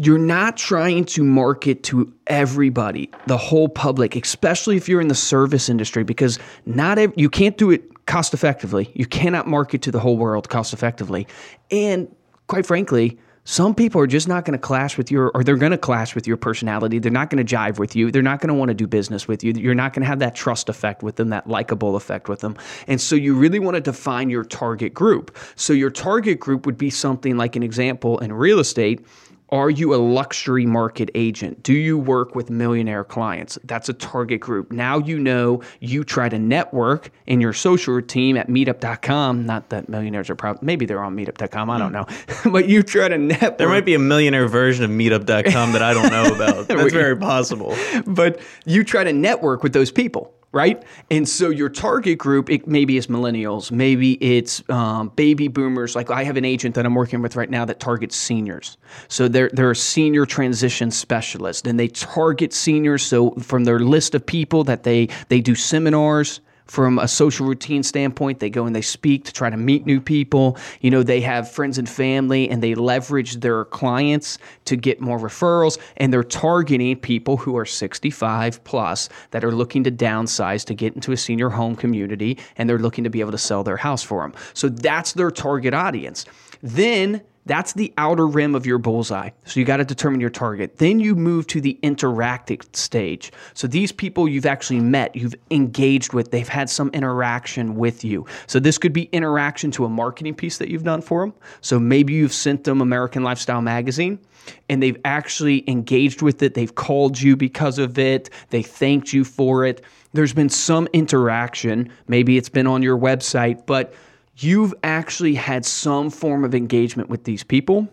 you're 0.00 0.18
not 0.18 0.56
trying 0.56 1.04
to 1.04 1.22
market 1.22 1.82
to 1.84 2.12
everybody, 2.26 3.10
the 3.26 3.36
whole 3.36 3.68
public, 3.68 4.16
especially 4.16 4.76
if 4.76 4.88
you're 4.88 5.00
in 5.00 5.08
the 5.08 5.14
service 5.14 5.68
industry, 5.68 6.02
because 6.02 6.38
not 6.64 6.98
ev- 6.98 7.12
you 7.16 7.28
can't 7.28 7.58
do 7.58 7.70
it 7.70 8.06
cost 8.06 8.34
effectively. 8.34 8.90
You 8.94 9.06
cannot 9.06 9.46
market 9.46 9.82
to 9.82 9.90
the 9.90 10.00
whole 10.00 10.16
world 10.16 10.48
cost 10.48 10.72
effectively. 10.72 11.26
And 11.70 12.14
quite 12.46 12.66
frankly, 12.66 13.18
some 13.44 13.74
people 13.74 14.00
are 14.00 14.06
just 14.06 14.28
not 14.28 14.44
going 14.44 14.52
to 14.52 14.58
clash 14.58 14.96
with 14.96 15.10
your, 15.10 15.30
or 15.34 15.42
they're 15.42 15.56
going 15.56 15.72
to 15.72 15.78
clash 15.78 16.14
with 16.14 16.28
your 16.28 16.36
personality. 16.36 17.00
They're 17.00 17.10
not 17.10 17.28
going 17.28 17.44
to 17.44 17.56
jive 17.56 17.78
with 17.78 17.96
you. 17.96 18.12
They're 18.12 18.22
not 18.22 18.40
going 18.40 18.48
to 18.48 18.54
want 18.54 18.68
to 18.68 18.74
do 18.74 18.86
business 18.86 19.26
with 19.26 19.42
you. 19.42 19.52
You're 19.52 19.74
not 19.74 19.92
going 19.92 20.02
to 20.02 20.06
have 20.06 20.20
that 20.20 20.36
trust 20.36 20.68
effect 20.68 21.02
with 21.02 21.16
them, 21.16 21.30
that 21.30 21.48
likable 21.48 21.96
effect 21.96 22.28
with 22.28 22.40
them. 22.40 22.56
And 22.86 23.00
so 23.00 23.16
you 23.16 23.34
really 23.34 23.58
want 23.58 23.74
to 23.74 23.80
define 23.80 24.30
your 24.30 24.44
target 24.44 24.94
group. 24.94 25.36
So 25.56 25.72
your 25.72 25.90
target 25.90 26.38
group 26.38 26.66
would 26.66 26.78
be 26.78 26.88
something 26.88 27.36
like 27.36 27.56
an 27.56 27.64
example 27.64 28.18
in 28.20 28.32
real 28.32 28.60
estate 28.60 29.04
are 29.52 29.68
you 29.68 29.94
a 29.94 29.96
luxury 29.96 30.64
market 30.64 31.10
agent? 31.14 31.62
Do 31.62 31.74
you 31.74 31.98
work 31.98 32.34
with 32.34 32.48
millionaire 32.48 33.04
clients? 33.04 33.58
That's 33.64 33.90
a 33.90 33.92
target 33.92 34.40
group. 34.40 34.72
Now 34.72 34.98
you 34.98 35.18
know 35.18 35.62
you 35.78 36.04
try 36.04 36.30
to 36.30 36.38
network 36.38 37.10
in 37.26 37.42
your 37.42 37.52
social 37.52 38.00
team 38.00 38.38
at 38.38 38.48
meetup.com. 38.48 39.44
Not 39.44 39.68
that 39.68 39.90
millionaires 39.90 40.30
are 40.30 40.34
probably, 40.34 40.64
maybe 40.64 40.86
they're 40.86 41.02
on 41.02 41.14
meetup.com. 41.14 41.68
I 41.68 41.78
don't 41.78 41.92
know. 41.92 42.06
but 42.50 42.66
you 42.66 42.82
try 42.82 43.08
to 43.08 43.18
network. 43.18 43.58
There 43.58 43.68
might 43.68 43.84
be 43.84 43.94
a 43.94 43.98
millionaire 43.98 44.48
version 44.48 44.86
of 44.86 44.90
meetup.com 44.90 45.72
that 45.72 45.82
I 45.82 45.92
don't 45.92 46.10
know 46.10 46.34
about. 46.34 46.68
That's 46.68 46.92
very 46.92 47.16
possible. 47.16 47.76
But 48.06 48.40
you 48.64 48.82
try 48.84 49.04
to 49.04 49.12
network 49.12 49.62
with 49.62 49.74
those 49.74 49.92
people 49.92 50.32
right? 50.52 50.82
And 51.10 51.26
so 51.28 51.48
your 51.48 51.70
target 51.70 52.18
group, 52.18 52.50
it 52.50 52.66
maybe 52.66 52.96
is 52.96 53.06
millennials, 53.06 53.70
maybe 53.70 54.12
it's 54.14 54.62
um, 54.68 55.08
baby 55.16 55.48
boomers. 55.48 55.96
Like 55.96 56.10
I 56.10 56.24
have 56.24 56.36
an 56.36 56.44
agent 56.44 56.74
that 56.74 56.84
I'm 56.84 56.94
working 56.94 57.22
with 57.22 57.36
right 57.36 57.50
now 57.50 57.64
that 57.64 57.80
targets 57.80 58.16
seniors. 58.16 58.76
So 59.08 59.28
they're 59.28 59.50
they're 59.52 59.70
a 59.70 59.76
senior 59.76 60.26
transition 60.26 60.90
specialist, 60.90 61.66
and 61.66 61.80
they 61.80 61.88
target 61.88 62.52
seniors. 62.52 63.02
So 63.02 63.30
from 63.32 63.64
their 63.64 63.80
list 63.80 64.14
of 64.14 64.24
people 64.24 64.64
that 64.64 64.82
they 64.82 65.08
they 65.28 65.40
do 65.40 65.54
seminars 65.54 66.40
from 66.66 66.98
a 66.98 67.08
social 67.08 67.46
routine 67.46 67.82
standpoint. 67.82 68.40
They 68.40 68.50
go 68.50 68.66
and 68.66 68.74
they 68.74 68.82
speak 68.82 69.24
to 69.24 69.32
try 69.32 69.50
to 69.50 69.56
meet 69.56 69.86
new 69.86 70.00
people. 70.00 70.56
You 70.80 70.90
know, 70.90 71.02
they 71.02 71.20
have 71.20 71.50
friends 71.50 71.78
and 71.78 71.88
family 71.88 72.48
and 72.48 72.62
they 72.62 72.74
leverage 72.74 73.36
their 73.36 73.64
clients 73.66 74.38
to 74.66 74.76
get 74.76 75.00
more 75.00 75.18
referrals 75.18 75.78
and 75.96 76.12
they're 76.12 76.22
targeting 76.22 76.96
people 76.96 77.36
who 77.36 77.56
are 77.56 77.66
65 77.66 78.62
plus 78.64 79.08
that 79.30 79.44
are 79.44 79.52
looking 79.52 79.84
to 79.84 79.90
downsize 79.90 80.64
to 80.66 80.74
get 80.74 80.94
into 80.94 81.12
a 81.12 81.16
senior 81.16 81.50
home 81.50 81.76
community 81.76 82.38
and 82.56 82.68
they're 82.68 82.78
looking 82.78 83.04
to 83.04 83.10
be 83.10 83.20
able 83.20 83.32
to 83.32 83.38
sell 83.38 83.64
their 83.64 83.76
house 83.76 84.02
for 84.02 84.22
them. 84.22 84.32
So 84.54 84.68
that's 84.68 85.12
their 85.12 85.30
target 85.30 85.74
audience. 85.74 86.26
Then 86.62 87.22
That's 87.44 87.72
the 87.72 87.92
outer 87.98 88.26
rim 88.26 88.54
of 88.54 88.66
your 88.66 88.78
bullseye. 88.78 89.30
So 89.44 89.58
you 89.58 89.66
got 89.66 89.78
to 89.78 89.84
determine 89.84 90.20
your 90.20 90.30
target. 90.30 90.78
Then 90.78 91.00
you 91.00 91.16
move 91.16 91.46
to 91.48 91.60
the 91.60 91.78
interactive 91.82 92.74
stage. 92.74 93.32
So 93.54 93.66
these 93.66 93.90
people 93.90 94.28
you've 94.28 94.46
actually 94.46 94.80
met, 94.80 95.16
you've 95.16 95.34
engaged 95.50 96.12
with, 96.12 96.30
they've 96.30 96.46
had 96.46 96.70
some 96.70 96.90
interaction 96.90 97.74
with 97.74 98.04
you. 98.04 98.26
So 98.46 98.60
this 98.60 98.78
could 98.78 98.92
be 98.92 99.04
interaction 99.12 99.72
to 99.72 99.84
a 99.84 99.88
marketing 99.88 100.34
piece 100.34 100.58
that 100.58 100.68
you've 100.68 100.84
done 100.84 101.02
for 101.02 101.22
them. 101.22 101.34
So 101.60 101.80
maybe 101.80 102.12
you've 102.12 102.32
sent 102.32 102.62
them 102.64 102.80
American 102.80 103.24
Lifestyle 103.24 103.60
Magazine 103.62 104.20
and 104.68 104.82
they've 104.82 104.98
actually 105.04 105.68
engaged 105.68 106.22
with 106.22 106.42
it. 106.42 106.54
They've 106.54 106.74
called 106.74 107.20
you 107.20 107.36
because 107.36 107.78
of 107.78 107.98
it. 107.98 108.30
They 108.50 108.62
thanked 108.62 109.12
you 109.12 109.24
for 109.24 109.64
it. 109.64 109.84
There's 110.12 110.32
been 110.32 110.48
some 110.48 110.88
interaction. 110.92 111.90
Maybe 112.06 112.36
it's 112.36 112.48
been 112.48 112.66
on 112.66 112.82
your 112.82 112.98
website, 112.98 113.66
but 113.66 113.94
you've 114.36 114.74
actually 114.82 115.34
had 115.34 115.64
some 115.64 116.10
form 116.10 116.44
of 116.44 116.54
engagement 116.54 117.08
with 117.08 117.24
these 117.24 117.42
people 117.42 117.88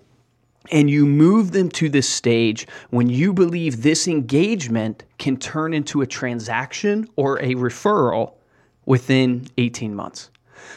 and 0.71 0.89
you 0.89 1.05
move 1.05 1.51
them 1.51 1.69
to 1.69 1.89
this 1.89 2.07
stage 2.07 2.67
when 2.89 3.09
you 3.09 3.33
believe 3.33 3.81
this 3.81 4.07
engagement 4.07 5.03
can 5.17 5.37
turn 5.37 5.73
into 5.73 6.01
a 6.01 6.07
transaction 6.07 7.07
or 7.15 7.39
a 7.39 7.55
referral 7.55 8.33
within 8.85 9.47
18 9.57 9.95
months. 9.95 10.29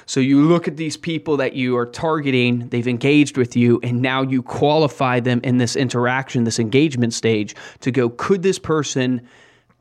So 0.07 0.21
you 0.21 0.41
look 0.43 0.69
at 0.69 0.77
these 0.77 0.97
people 0.97 1.37
that 1.39 1.55
you 1.55 1.77
are 1.77 1.87
targeting, 1.87 2.69
they've 2.69 2.89
engaged 2.89 3.37
with 3.37 3.57
you, 3.57 3.81
and 3.83 4.01
now 4.01 4.23
you 4.23 4.43
qualify 4.43 5.21
them 5.21 5.41
in 5.45 5.59
this 5.59 5.77
interaction, 5.77 6.45
this 6.45 6.59
engagement 6.59 7.13
stage 7.15 7.55
to 7.81 7.91
go, 7.91 8.09
could 8.09 8.43
this 8.43 8.59
person 8.59 9.27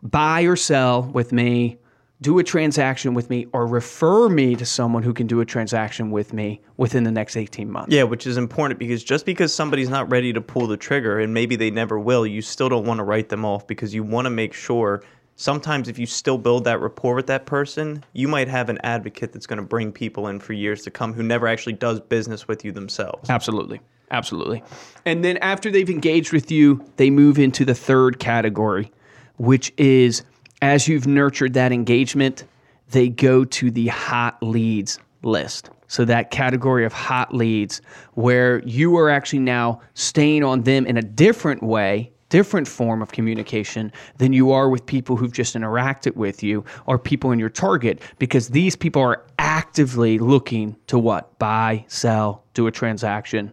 buy 0.02 0.42
or 0.42 0.56
sell 0.56 1.04
with 1.04 1.32
me? 1.32 1.78
Do 2.22 2.38
a 2.38 2.44
transaction 2.44 3.14
with 3.16 3.30
me 3.30 3.48
or 3.52 3.66
refer 3.66 4.30
me 4.30 4.56
to 4.56 4.66
someone 4.66 5.02
who 5.02 5.14
can 5.14 5.26
do 5.26 5.42
a 5.42 5.46
transaction 5.46 6.12
with 6.12 6.34
me 6.34 6.62
within 6.78 7.04
the 7.04 7.12
next 7.12 7.36
18 7.36 7.70
months. 7.70 7.94
Yeah, 7.94 8.04
which 8.04 8.28
is 8.28 8.38
important 8.38 8.80
because 8.80 9.04
just 9.04 9.26
because 9.26 9.54
somebody's 9.54 9.90
not 9.90 10.10
ready 10.12 10.32
to 10.34 10.42
pull 10.42 10.68
the 10.68 10.78
trigger 10.78 11.20
and 11.20 11.34
maybe 11.34 11.56
they 11.56 11.72
never 11.72 12.00
will, 12.00 12.26
you 12.28 12.42
still 12.42 12.70
don't 12.70 12.86
want 12.86 13.00
to 13.00 13.04
write 13.04 13.30
them 13.30 13.44
off 13.44 13.66
because 13.66 13.94
you 13.94 14.04
want 14.04 14.26
to 14.26 14.30
make 14.30 14.54
sure 14.54 15.04
sometimes 15.36 15.88
if 15.88 15.98
you 15.98 16.06
still 16.06 16.38
build 16.38 16.64
that 16.66 16.80
rapport 16.80 17.16
with 17.16 17.26
that 17.28 17.48
person, 17.48 18.04
you 18.14 18.28
might 18.28 18.48
have 18.48 18.70
an 18.70 18.78
advocate 18.84 19.34
that's 19.34 19.48
going 19.48 19.58
to 19.58 19.66
bring 19.66 19.92
people 19.92 20.28
in 20.28 20.40
for 20.40 20.54
years 20.54 20.84
to 20.84 20.92
come 20.92 21.14
who 21.14 21.24
never 21.24 21.48
actually 21.48 21.74
does 21.74 22.00
business 22.00 22.48
with 22.48 22.64
you 22.64 22.72
themselves. 22.72 23.30
Absolutely. 23.32 23.82
Absolutely. 24.12 24.62
And 25.06 25.24
then 25.24 25.38
after 25.38 25.72
they've 25.72 25.90
engaged 25.90 26.34
with 26.34 26.52
you, 26.52 26.86
they 26.98 27.10
move 27.10 27.40
into 27.40 27.64
the 27.64 27.74
third 27.74 28.20
category, 28.20 28.92
which 29.38 29.74
is 29.78 30.22
as 30.62 30.88
you've 30.88 31.08
nurtured 31.08 31.54
that 31.54 31.72
engagement, 31.72 32.46
they 32.92 33.10
go 33.10 33.44
to 33.46 33.72
the 33.72 33.88
hot 33.88 34.42
leads 34.42 35.00
list. 35.24 35.70
So, 35.88 36.06
that 36.06 36.32
category 36.32 36.86
of 36.86 36.94
hot 36.94 37.34
leads, 37.34 37.82
where 38.14 38.60
you 38.60 38.96
are 38.98 39.10
actually 39.10 39.40
now 39.40 39.82
staying 39.94 40.44
on 40.44 40.62
them 40.62 40.86
in 40.86 40.96
a 40.96 41.02
different 41.02 41.62
way, 41.62 42.12
different 42.30 42.66
form 42.66 43.02
of 43.02 43.12
communication 43.12 43.92
than 44.18 44.32
you 44.32 44.52
are 44.52 44.70
with 44.70 44.86
people 44.86 45.18
who've 45.18 45.34
just 45.34 45.54
interacted 45.54 46.16
with 46.16 46.42
you 46.42 46.64
or 46.86 46.98
people 46.98 47.32
in 47.32 47.40
your 47.40 47.50
target, 47.50 48.02
because 48.20 48.48
these 48.50 48.74
people 48.74 49.02
are 49.02 49.26
actively 49.38 50.18
looking 50.18 50.78
to 50.88 50.98
what? 50.98 51.38
Buy, 51.40 51.84
sell, 51.90 52.46
do 52.54 52.68
a 52.68 52.72
transaction, 52.72 53.52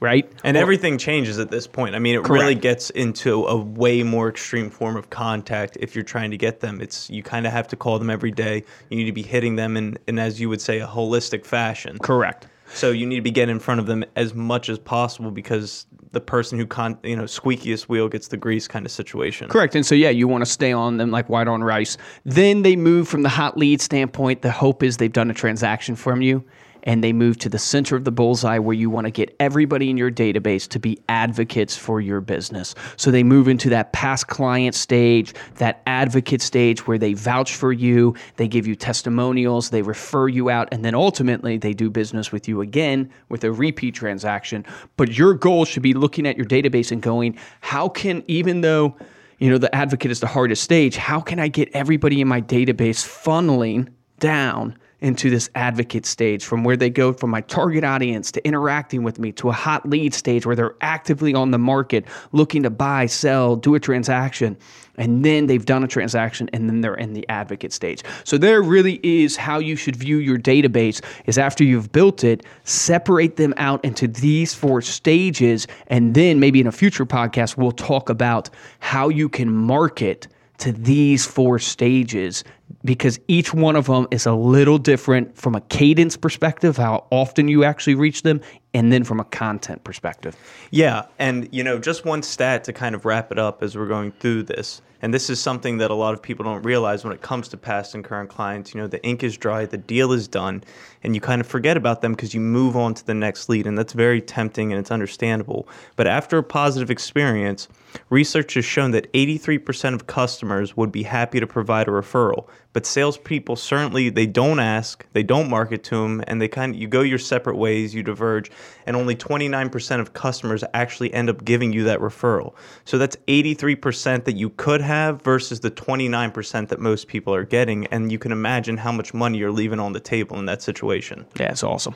right? 0.00 0.30
And 0.44 0.56
everything 0.56 0.98
changes 0.98 1.38
at 1.38 1.50
this 1.50 1.66
point. 1.66 1.94
I 1.94 1.98
mean, 1.98 2.14
it 2.14 2.24
Correct. 2.24 2.30
really 2.30 2.54
gets 2.54 2.90
into 2.90 3.46
a 3.46 3.56
way 3.56 4.02
more 4.02 4.28
extreme 4.28 4.70
form 4.70 4.96
of 4.96 5.10
contact 5.10 5.76
if 5.80 5.94
you're 5.94 6.04
trying 6.04 6.30
to 6.30 6.36
get 6.36 6.60
them. 6.60 6.80
It's 6.80 7.10
you 7.10 7.22
kind 7.22 7.46
of 7.46 7.52
have 7.52 7.68
to 7.68 7.76
call 7.76 7.98
them 7.98 8.10
every 8.10 8.30
day. 8.30 8.64
You 8.90 8.96
need 8.96 9.06
to 9.06 9.12
be 9.12 9.22
hitting 9.22 9.56
them 9.56 9.76
in, 9.76 9.98
in 10.06 10.18
as 10.18 10.40
you 10.40 10.48
would 10.48 10.60
say, 10.60 10.80
a 10.80 10.86
holistic 10.86 11.44
fashion. 11.44 11.98
Correct. 11.98 12.48
So 12.74 12.90
you 12.90 13.06
need 13.06 13.16
to 13.16 13.22
be 13.22 13.30
getting 13.30 13.56
in 13.56 13.60
front 13.60 13.80
of 13.80 13.86
them 13.86 14.04
as 14.14 14.34
much 14.34 14.68
as 14.68 14.78
possible 14.78 15.30
because 15.30 15.86
the 16.12 16.20
person 16.20 16.58
who 16.58 16.66
con 16.66 16.98
you 17.02 17.16
know 17.16 17.24
squeakiest 17.24 17.82
wheel 17.82 18.08
gets 18.08 18.28
the 18.28 18.36
grease 18.36 18.68
kind 18.68 18.86
of 18.86 18.92
situation. 18.92 19.48
Correct. 19.48 19.74
And 19.74 19.84
so, 19.84 19.94
yeah, 19.94 20.10
you 20.10 20.28
want 20.28 20.42
to 20.42 20.50
stay 20.50 20.72
on 20.72 20.98
them 20.98 21.10
like 21.10 21.28
white 21.28 21.48
on 21.48 21.64
rice. 21.64 21.96
Then 22.24 22.62
they 22.62 22.76
move 22.76 23.08
from 23.08 23.22
the 23.22 23.28
hot 23.28 23.56
lead 23.56 23.80
standpoint. 23.80 24.42
The 24.42 24.50
hope 24.50 24.82
is 24.82 24.98
they've 24.98 25.12
done 25.12 25.30
a 25.30 25.34
transaction 25.34 25.96
from 25.96 26.22
you 26.22 26.44
and 26.88 27.04
they 27.04 27.12
move 27.12 27.38
to 27.38 27.50
the 27.50 27.58
center 27.58 27.96
of 27.96 28.04
the 28.04 28.10
bullseye 28.10 28.58
where 28.58 28.74
you 28.74 28.88
want 28.88 29.04
to 29.04 29.10
get 29.10 29.36
everybody 29.38 29.90
in 29.90 29.98
your 29.98 30.10
database 30.10 30.66
to 30.66 30.78
be 30.78 30.98
advocates 31.10 31.76
for 31.76 32.00
your 32.00 32.22
business. 32.22 32.74
So 32.96 33.10
they 33.10 33.22
move 33.22 33.46
into 33.46 33.68
that 33.68 33.92
past 33.92 34.28
client 34.28 34.74
stage, 34.74 35.34
that 35.56 35.82
advocate 35.86 36.40
stage 36.40 36.86
where 36.86 36.96
they 36.96 37.12
vouch 37.12 37.54
for 37.54 37.74
you, 37.74 38.14
they 38.36 38.48
give 38.48 38.66
you 38.66 38.74
testimonials, 38.74 39.68
they 39.68 39.82
refer 39.82 40.28
you 40.28 40.48
out, 40.48 40.66
and 40.72 40.82
then 40.82 40.94
ultimately 40.94 41.58
they 41.58 41.74
do 41.74 41.90
business 41.90 42.32
with 42.32 42.48
you 42.48 42.62
again 42.62 43.12
with 43.28 43.44
a 43.44 43.52
repeat 43.52 43.94
transaction. 43.94 44.64
But 44.96 45.12
your 45.12 45.34
goal 45.34 45.66
should 45.66 45.82
be 45.82 45.92
looking 45.92 46.26
at 46.26 46.38
your 46.38 46.46
database 46.46 46.90
and 46.90 47.02
going, 47.02 47.38
how 47.60 47.90
can, 47.90 48.24
even 48.28 48.62
though 48.62 48.96
you 49.38 49.50
know 49.50 49.58
the 49.58 49.72
advocate 49.74 50.10
is 50.10 50.20
the 50.20 50.26
hardest 50.26 50.64
stage, 50.64 50.96
how 50.96 51.20
can 51.20 51.38
I 51.38 51.48
get 51.48 51.68
everybody 51.74 52.22
in 52.22 52.28
my 52.28 52.40
database 52.40 53.06
funneling 53.06 53.88
down? 54.20 54.78
Into 55.00 55.30
this 55.30 55.48
advocate 55.54 56.04
stage 56.04 56.44
from 56.44 56.64
where 56.64 56.76
they 56.76 56.90
go 56.90 57.12
from 57.12 57.30
my 57.30 57.40
target 57.42 57.84
audience 57.84 58.32
to 58.32 58.44
interacting 58.44 59.04
with 59.04 59.18
me 59.18 59.30
to 59.30 59.48
a 59.48 59.52
hot 59.52 59.88
lead 59.88 60.12
stage 60.12 60.44
where 60.44 60.56
they're 60.56 60.74
actively 60.80 61.34
on 61.34 61.52
the 61.52 61.58
market 61.58 62.04
looking 62.32 62.64
to 62.64 62.70
buy, 62.70 63.06
sell, 63.06 63.54
do 63.54 63.74
a 63.74 63.80
transaction. 63.80 64.56
And 64.96 65.24
then 65.24 65.46
they've 65.46 65.64
done 65.64 65.84
a 65.84 65.88
transaction 65.88 66.50
and 66.52 66.68
then 66.68 66.80
they're 66.80 66.96
in 66.96 67.12
the 67.12 67.28
advocate 67.28 67.72
stage. 67.72 68.02
So 68.24 68.36
there 68.36 68.60
really 68.60 68.98
is 69.04 69.36
how 69.36 69.60
you 69.60 69.76
should 69.76 69.94
view 69.94 70.16
your 70.16 70.38
database 70.38 71.00
is 71.26 71.38
after 71.38 71.62
you've 71.62 71.92
built 71.92 72.24
it, 72.24 72.44
separate 72.64 73.36
them 73.36 73.54
out 73.56 73.84
into 73.84 74.08
these 74.08 74.52
four 74.52 74.82
stages. 74.82 75.68
And 75.86 76.14
then 76.14 76.40
maybe 76.40 76.60
in 76.60 76.66
a 76.66 76.72
future 76.72 77.06
podcast, 77.06 77.56
we'll 77.56 77.70
talk 77.70 78.08
about 78.08 78.50
how 78.80 79.08
you 79.08 79.28
can 79.28 79.54
market 79.54 80.26
to 80.58 80.72
these 80.72 81.24
four 81.24 81.60
stages 81.60 82.42
because 82.84 83.18
each 83.28 83.52
one 83.52 83.76
of 83.76 83.86
them 83.86 84.06
is 84.10 84.26
a 84.26 84.34
little 84.34 84.78
different 84.78 85.36
from 85.36 85.54
a 85.54 85.60
cadence 85.62 86.16
perspective, 86.16 86.76
how 86.76 87.06
often 87.10 87.48
you 87.48 87.64
actually 87.64 87.94
reach 87.94 88.22
them, 88.22 88.40
and 88.74 88.92
then 88.92 89.04
from 89.04 89.20
a 89.20 89.24
content 89.24 89.82
perspective. 89.84 90.36
Yeah, 90.70 91.06
and 91.18 91.48
you 91.52 91.64
know, 91.64 91.78
just 91.78 92.04
one 92.04 92.22
stat 92.22 92.64
to 92.64 92.72
kind 92.72 92.94
of 92.94 93.04
wrap 93.04 93.32
it 93.32 93.38
up 93.38 93.62
as 93.62 93.76
we're 93.76 93.88
going 93.88 94.12
through 94.12 94.44
this. 94.44 94.82
And 95.00 95.14
this 95.14 95.30
is 95.30 95.40
something 95.40 95.78
that 95.78 95.92
a 95.92 95.94
lot 95.94 96.12
of 96.12 96.20
people 96.20 96.44
don't 96.44 96.62
realize 96.62 97.04
when 97.04 97.12
it 97.12 97.22
comes 97.22 97.46
to 97.48 97.56
past 97.56 97.94
and 97.94 98.04
current 98.04 98.28
clients. 98.28 98.74
You 98.74 98.80
know, 98.80 98.88
the 98.88 99.02
ink 99.04 99.22
is 99.22 99.36
dry, 99.36 99.64
the 99.64 99.76
deal 99.76 100.12
is 100.12 100.26
done, 100.26 100.64
and 101.04 101.14
you 101.14 101.20
kind 101.20 101.40
of 101.40 101.46
forget 101.46 101.76
about 101.76 102.00
them 102.00 102.12
because 102.12 102.34
you 102.34 102.40
move 102.40 102.76
on 102.76 102.94
to 102.94 103.06
the 103.06 103.14
next 103.14 103.48
lead. 103.48 103.66
And 103.66 103.78
that's 103.78 103.92
very 103.92 104.20
tempting 104.20 104.72
and 104.72 104.80
it's 104.80 104.90
understandable. 104.90 105.68
But 105.94 106.08
after 106.08 106.38
a 106.38 106.42
positive 106.42 106.90
experience, 106.90 107.68
research 108.10 108.54
has 108.54 108.64
shown 108.64 108.90
that 108.90 109.12
83% 109.12 109.94
of 109.94 110.08
customers 110.08 110.76
would 110.76 110.90
be 110.90 111.04
happy 111.04 111.38
to 111.38 111.46
provide 111.46 111.86
a 111.86 111.92
referral. 111.92 112.48
But 112.72 112.86
salespeople 112.86 113.56
certainly 113.56 114.10
they 114.10 114.26
don't 114.26 114.60
ask, 114.60 115.04
they 115.12 115.22
don't 115.22 115.48
market 115.48 115.82
to 115.84 115.96
them, 115.96 116.22
and 116.26 116.40
they 116.40 116.48
kind 116.48 116.74
of 116.74 116.80
you 116.80 116.86
go 116.86 117.00
your 117.00 117.18
separate 117.18 117.56
ways, 117.56 117.94
you 117.94 118.02
diverge, 118.02 118.50
and 118.86 118.94
only 118.94 119.16
29% 119.16 120.00
of 120.00 120.12
customers 120.12 120.62
actually 120.74 121.12
end 121.14 121.30
up 121.30 121.44
giving 121.44 121.72
you 121.72 121.84
that 121.84 122.00
referral. 122.00 122.54
So 122.84 122.98
that's 122.98 123.16
83% 123.26 124.24
that 124.24 124.36
you 124.36 124.50
could 124.50 124.80
have 124.80 125.22
versus 125.22 125.60
the 125.60 125.70
29% 125.70 126.68
that 126.68 126.78
most 126.78 127.08
people 127.08 127.34
are 127.34 127.44
getting, 127.44 127.86
and 127.86 128.12
you 128.12 128.18
can 128.18 128.32
imagine 128.32 128.76
how 128.76 128.92
much 128.92 129.14
money 129.14 129.38
you're 129.38 129.50
leaving 129.50 129.80
on 129.80 129.92
the 129.92 130.00
table 130.00 130.38
in 130.38 130.44
that 130.46 130.62
situation. 130.62 131.26
Yeah, 131.38 131.50
it's 131.50 131.64
awesome. 131.64 131.94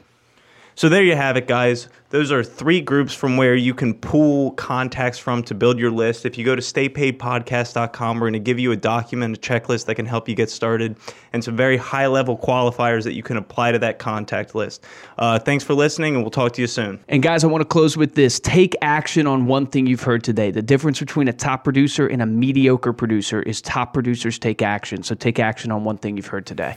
So 0.74 0.88
there 0.88 1.02
you 1.02 1.14
have 1.14 1.36
it, 1.36 1.46
guys. 1.46 1.88
Those 2.08 2.30
are 2.30 2.44
three 2.44 2.80
groups 2.80 3.14
from 3.14 3.36
where 3.36 3.54
you 3.54 3.72
can 3.72 3.94
pull 3.94 4.52
contacts 4.52 5.18
from 5.18 5.42
to 5.44 5.54
build 5.54 5.78
your 5.78 5.90
list. 5.90 6.26
If 6.26 6.36
you 6.36 6.44
go 6.44 6.54
to 6.54 6.60
staypaidpodcast.com, 6.60 8.16
we're 8.16 8.20
going 8.20 8.32
to 8.34 8.38
give 8.38 8.58
you 8.58 8.72
a 8.72 8.76
document, 8.76 9.36
a 9.36 9.40
checklist 9.40 9.86
that 9.86 9.94
can 9.94 10.04
help 10.04 10.28
you 10.28 10.34
get 10.34 10.50
started, 10.50 10.96
and 11.32 11.42
some 11.42 11.56
very 11.56 11.76
high 11.76 12.06
level 12.06 12.36
qualifiers 12.36 13.04
that 13.04 13.14
you 13.14 13.22
can 13.22 13.38
apply 13.38 13.72
to 13.72 13.78
that 13.78 13.98
contact 13.98 14.54
list. 14.54 14.84
Uh, 15.18 15.38
thanks 15.38 15.64
for 15.64 15.74
listening, 15.74 16.14
and 16.14 16.22
we'll 16.22 16.30
talk 16.30 16.52
to 16.52 16.60
you 16.60 16.66
soon. 16.66 17.02
And 17.08 17.22
guys, 17.22 17.44
I 17.44 17.46
want 17.46 17.62
to 17.62 17.68
close 17.68 17.96
with 17.96 18.14
this. 18.14 18.40
Take 18.40 18.74
action 18.82 19.26
on 19.26 19.46
one 19.46 19.66
thing 19.66 19.86
you've 19.86 20.02
heard 20.02 20.22
today. 20.22 20.50
The 20.50 20.62
difference 20.62 21.00
between 21.00 21.28
a 21.28 21.32
top 21.32 21.64
producer 21.64 22.06
and 22.06 22.20
a 22.20 22.26
mediocre 22.26 22.92
producer 22.92 23.40
is 23.42 23.62
top 23.62 23.94
producers 23.94 24.38
take 24.38 24.60
action. 24.60 25.02
So 25.02 25.14
take 25.14 25.38
action 25.38 25.70
on 25.70 25.84
one 25.84 25.96
thing 25.96 26.16
you've 26.16 26.26
heard 26.26 26.44
today. 26.46 26.76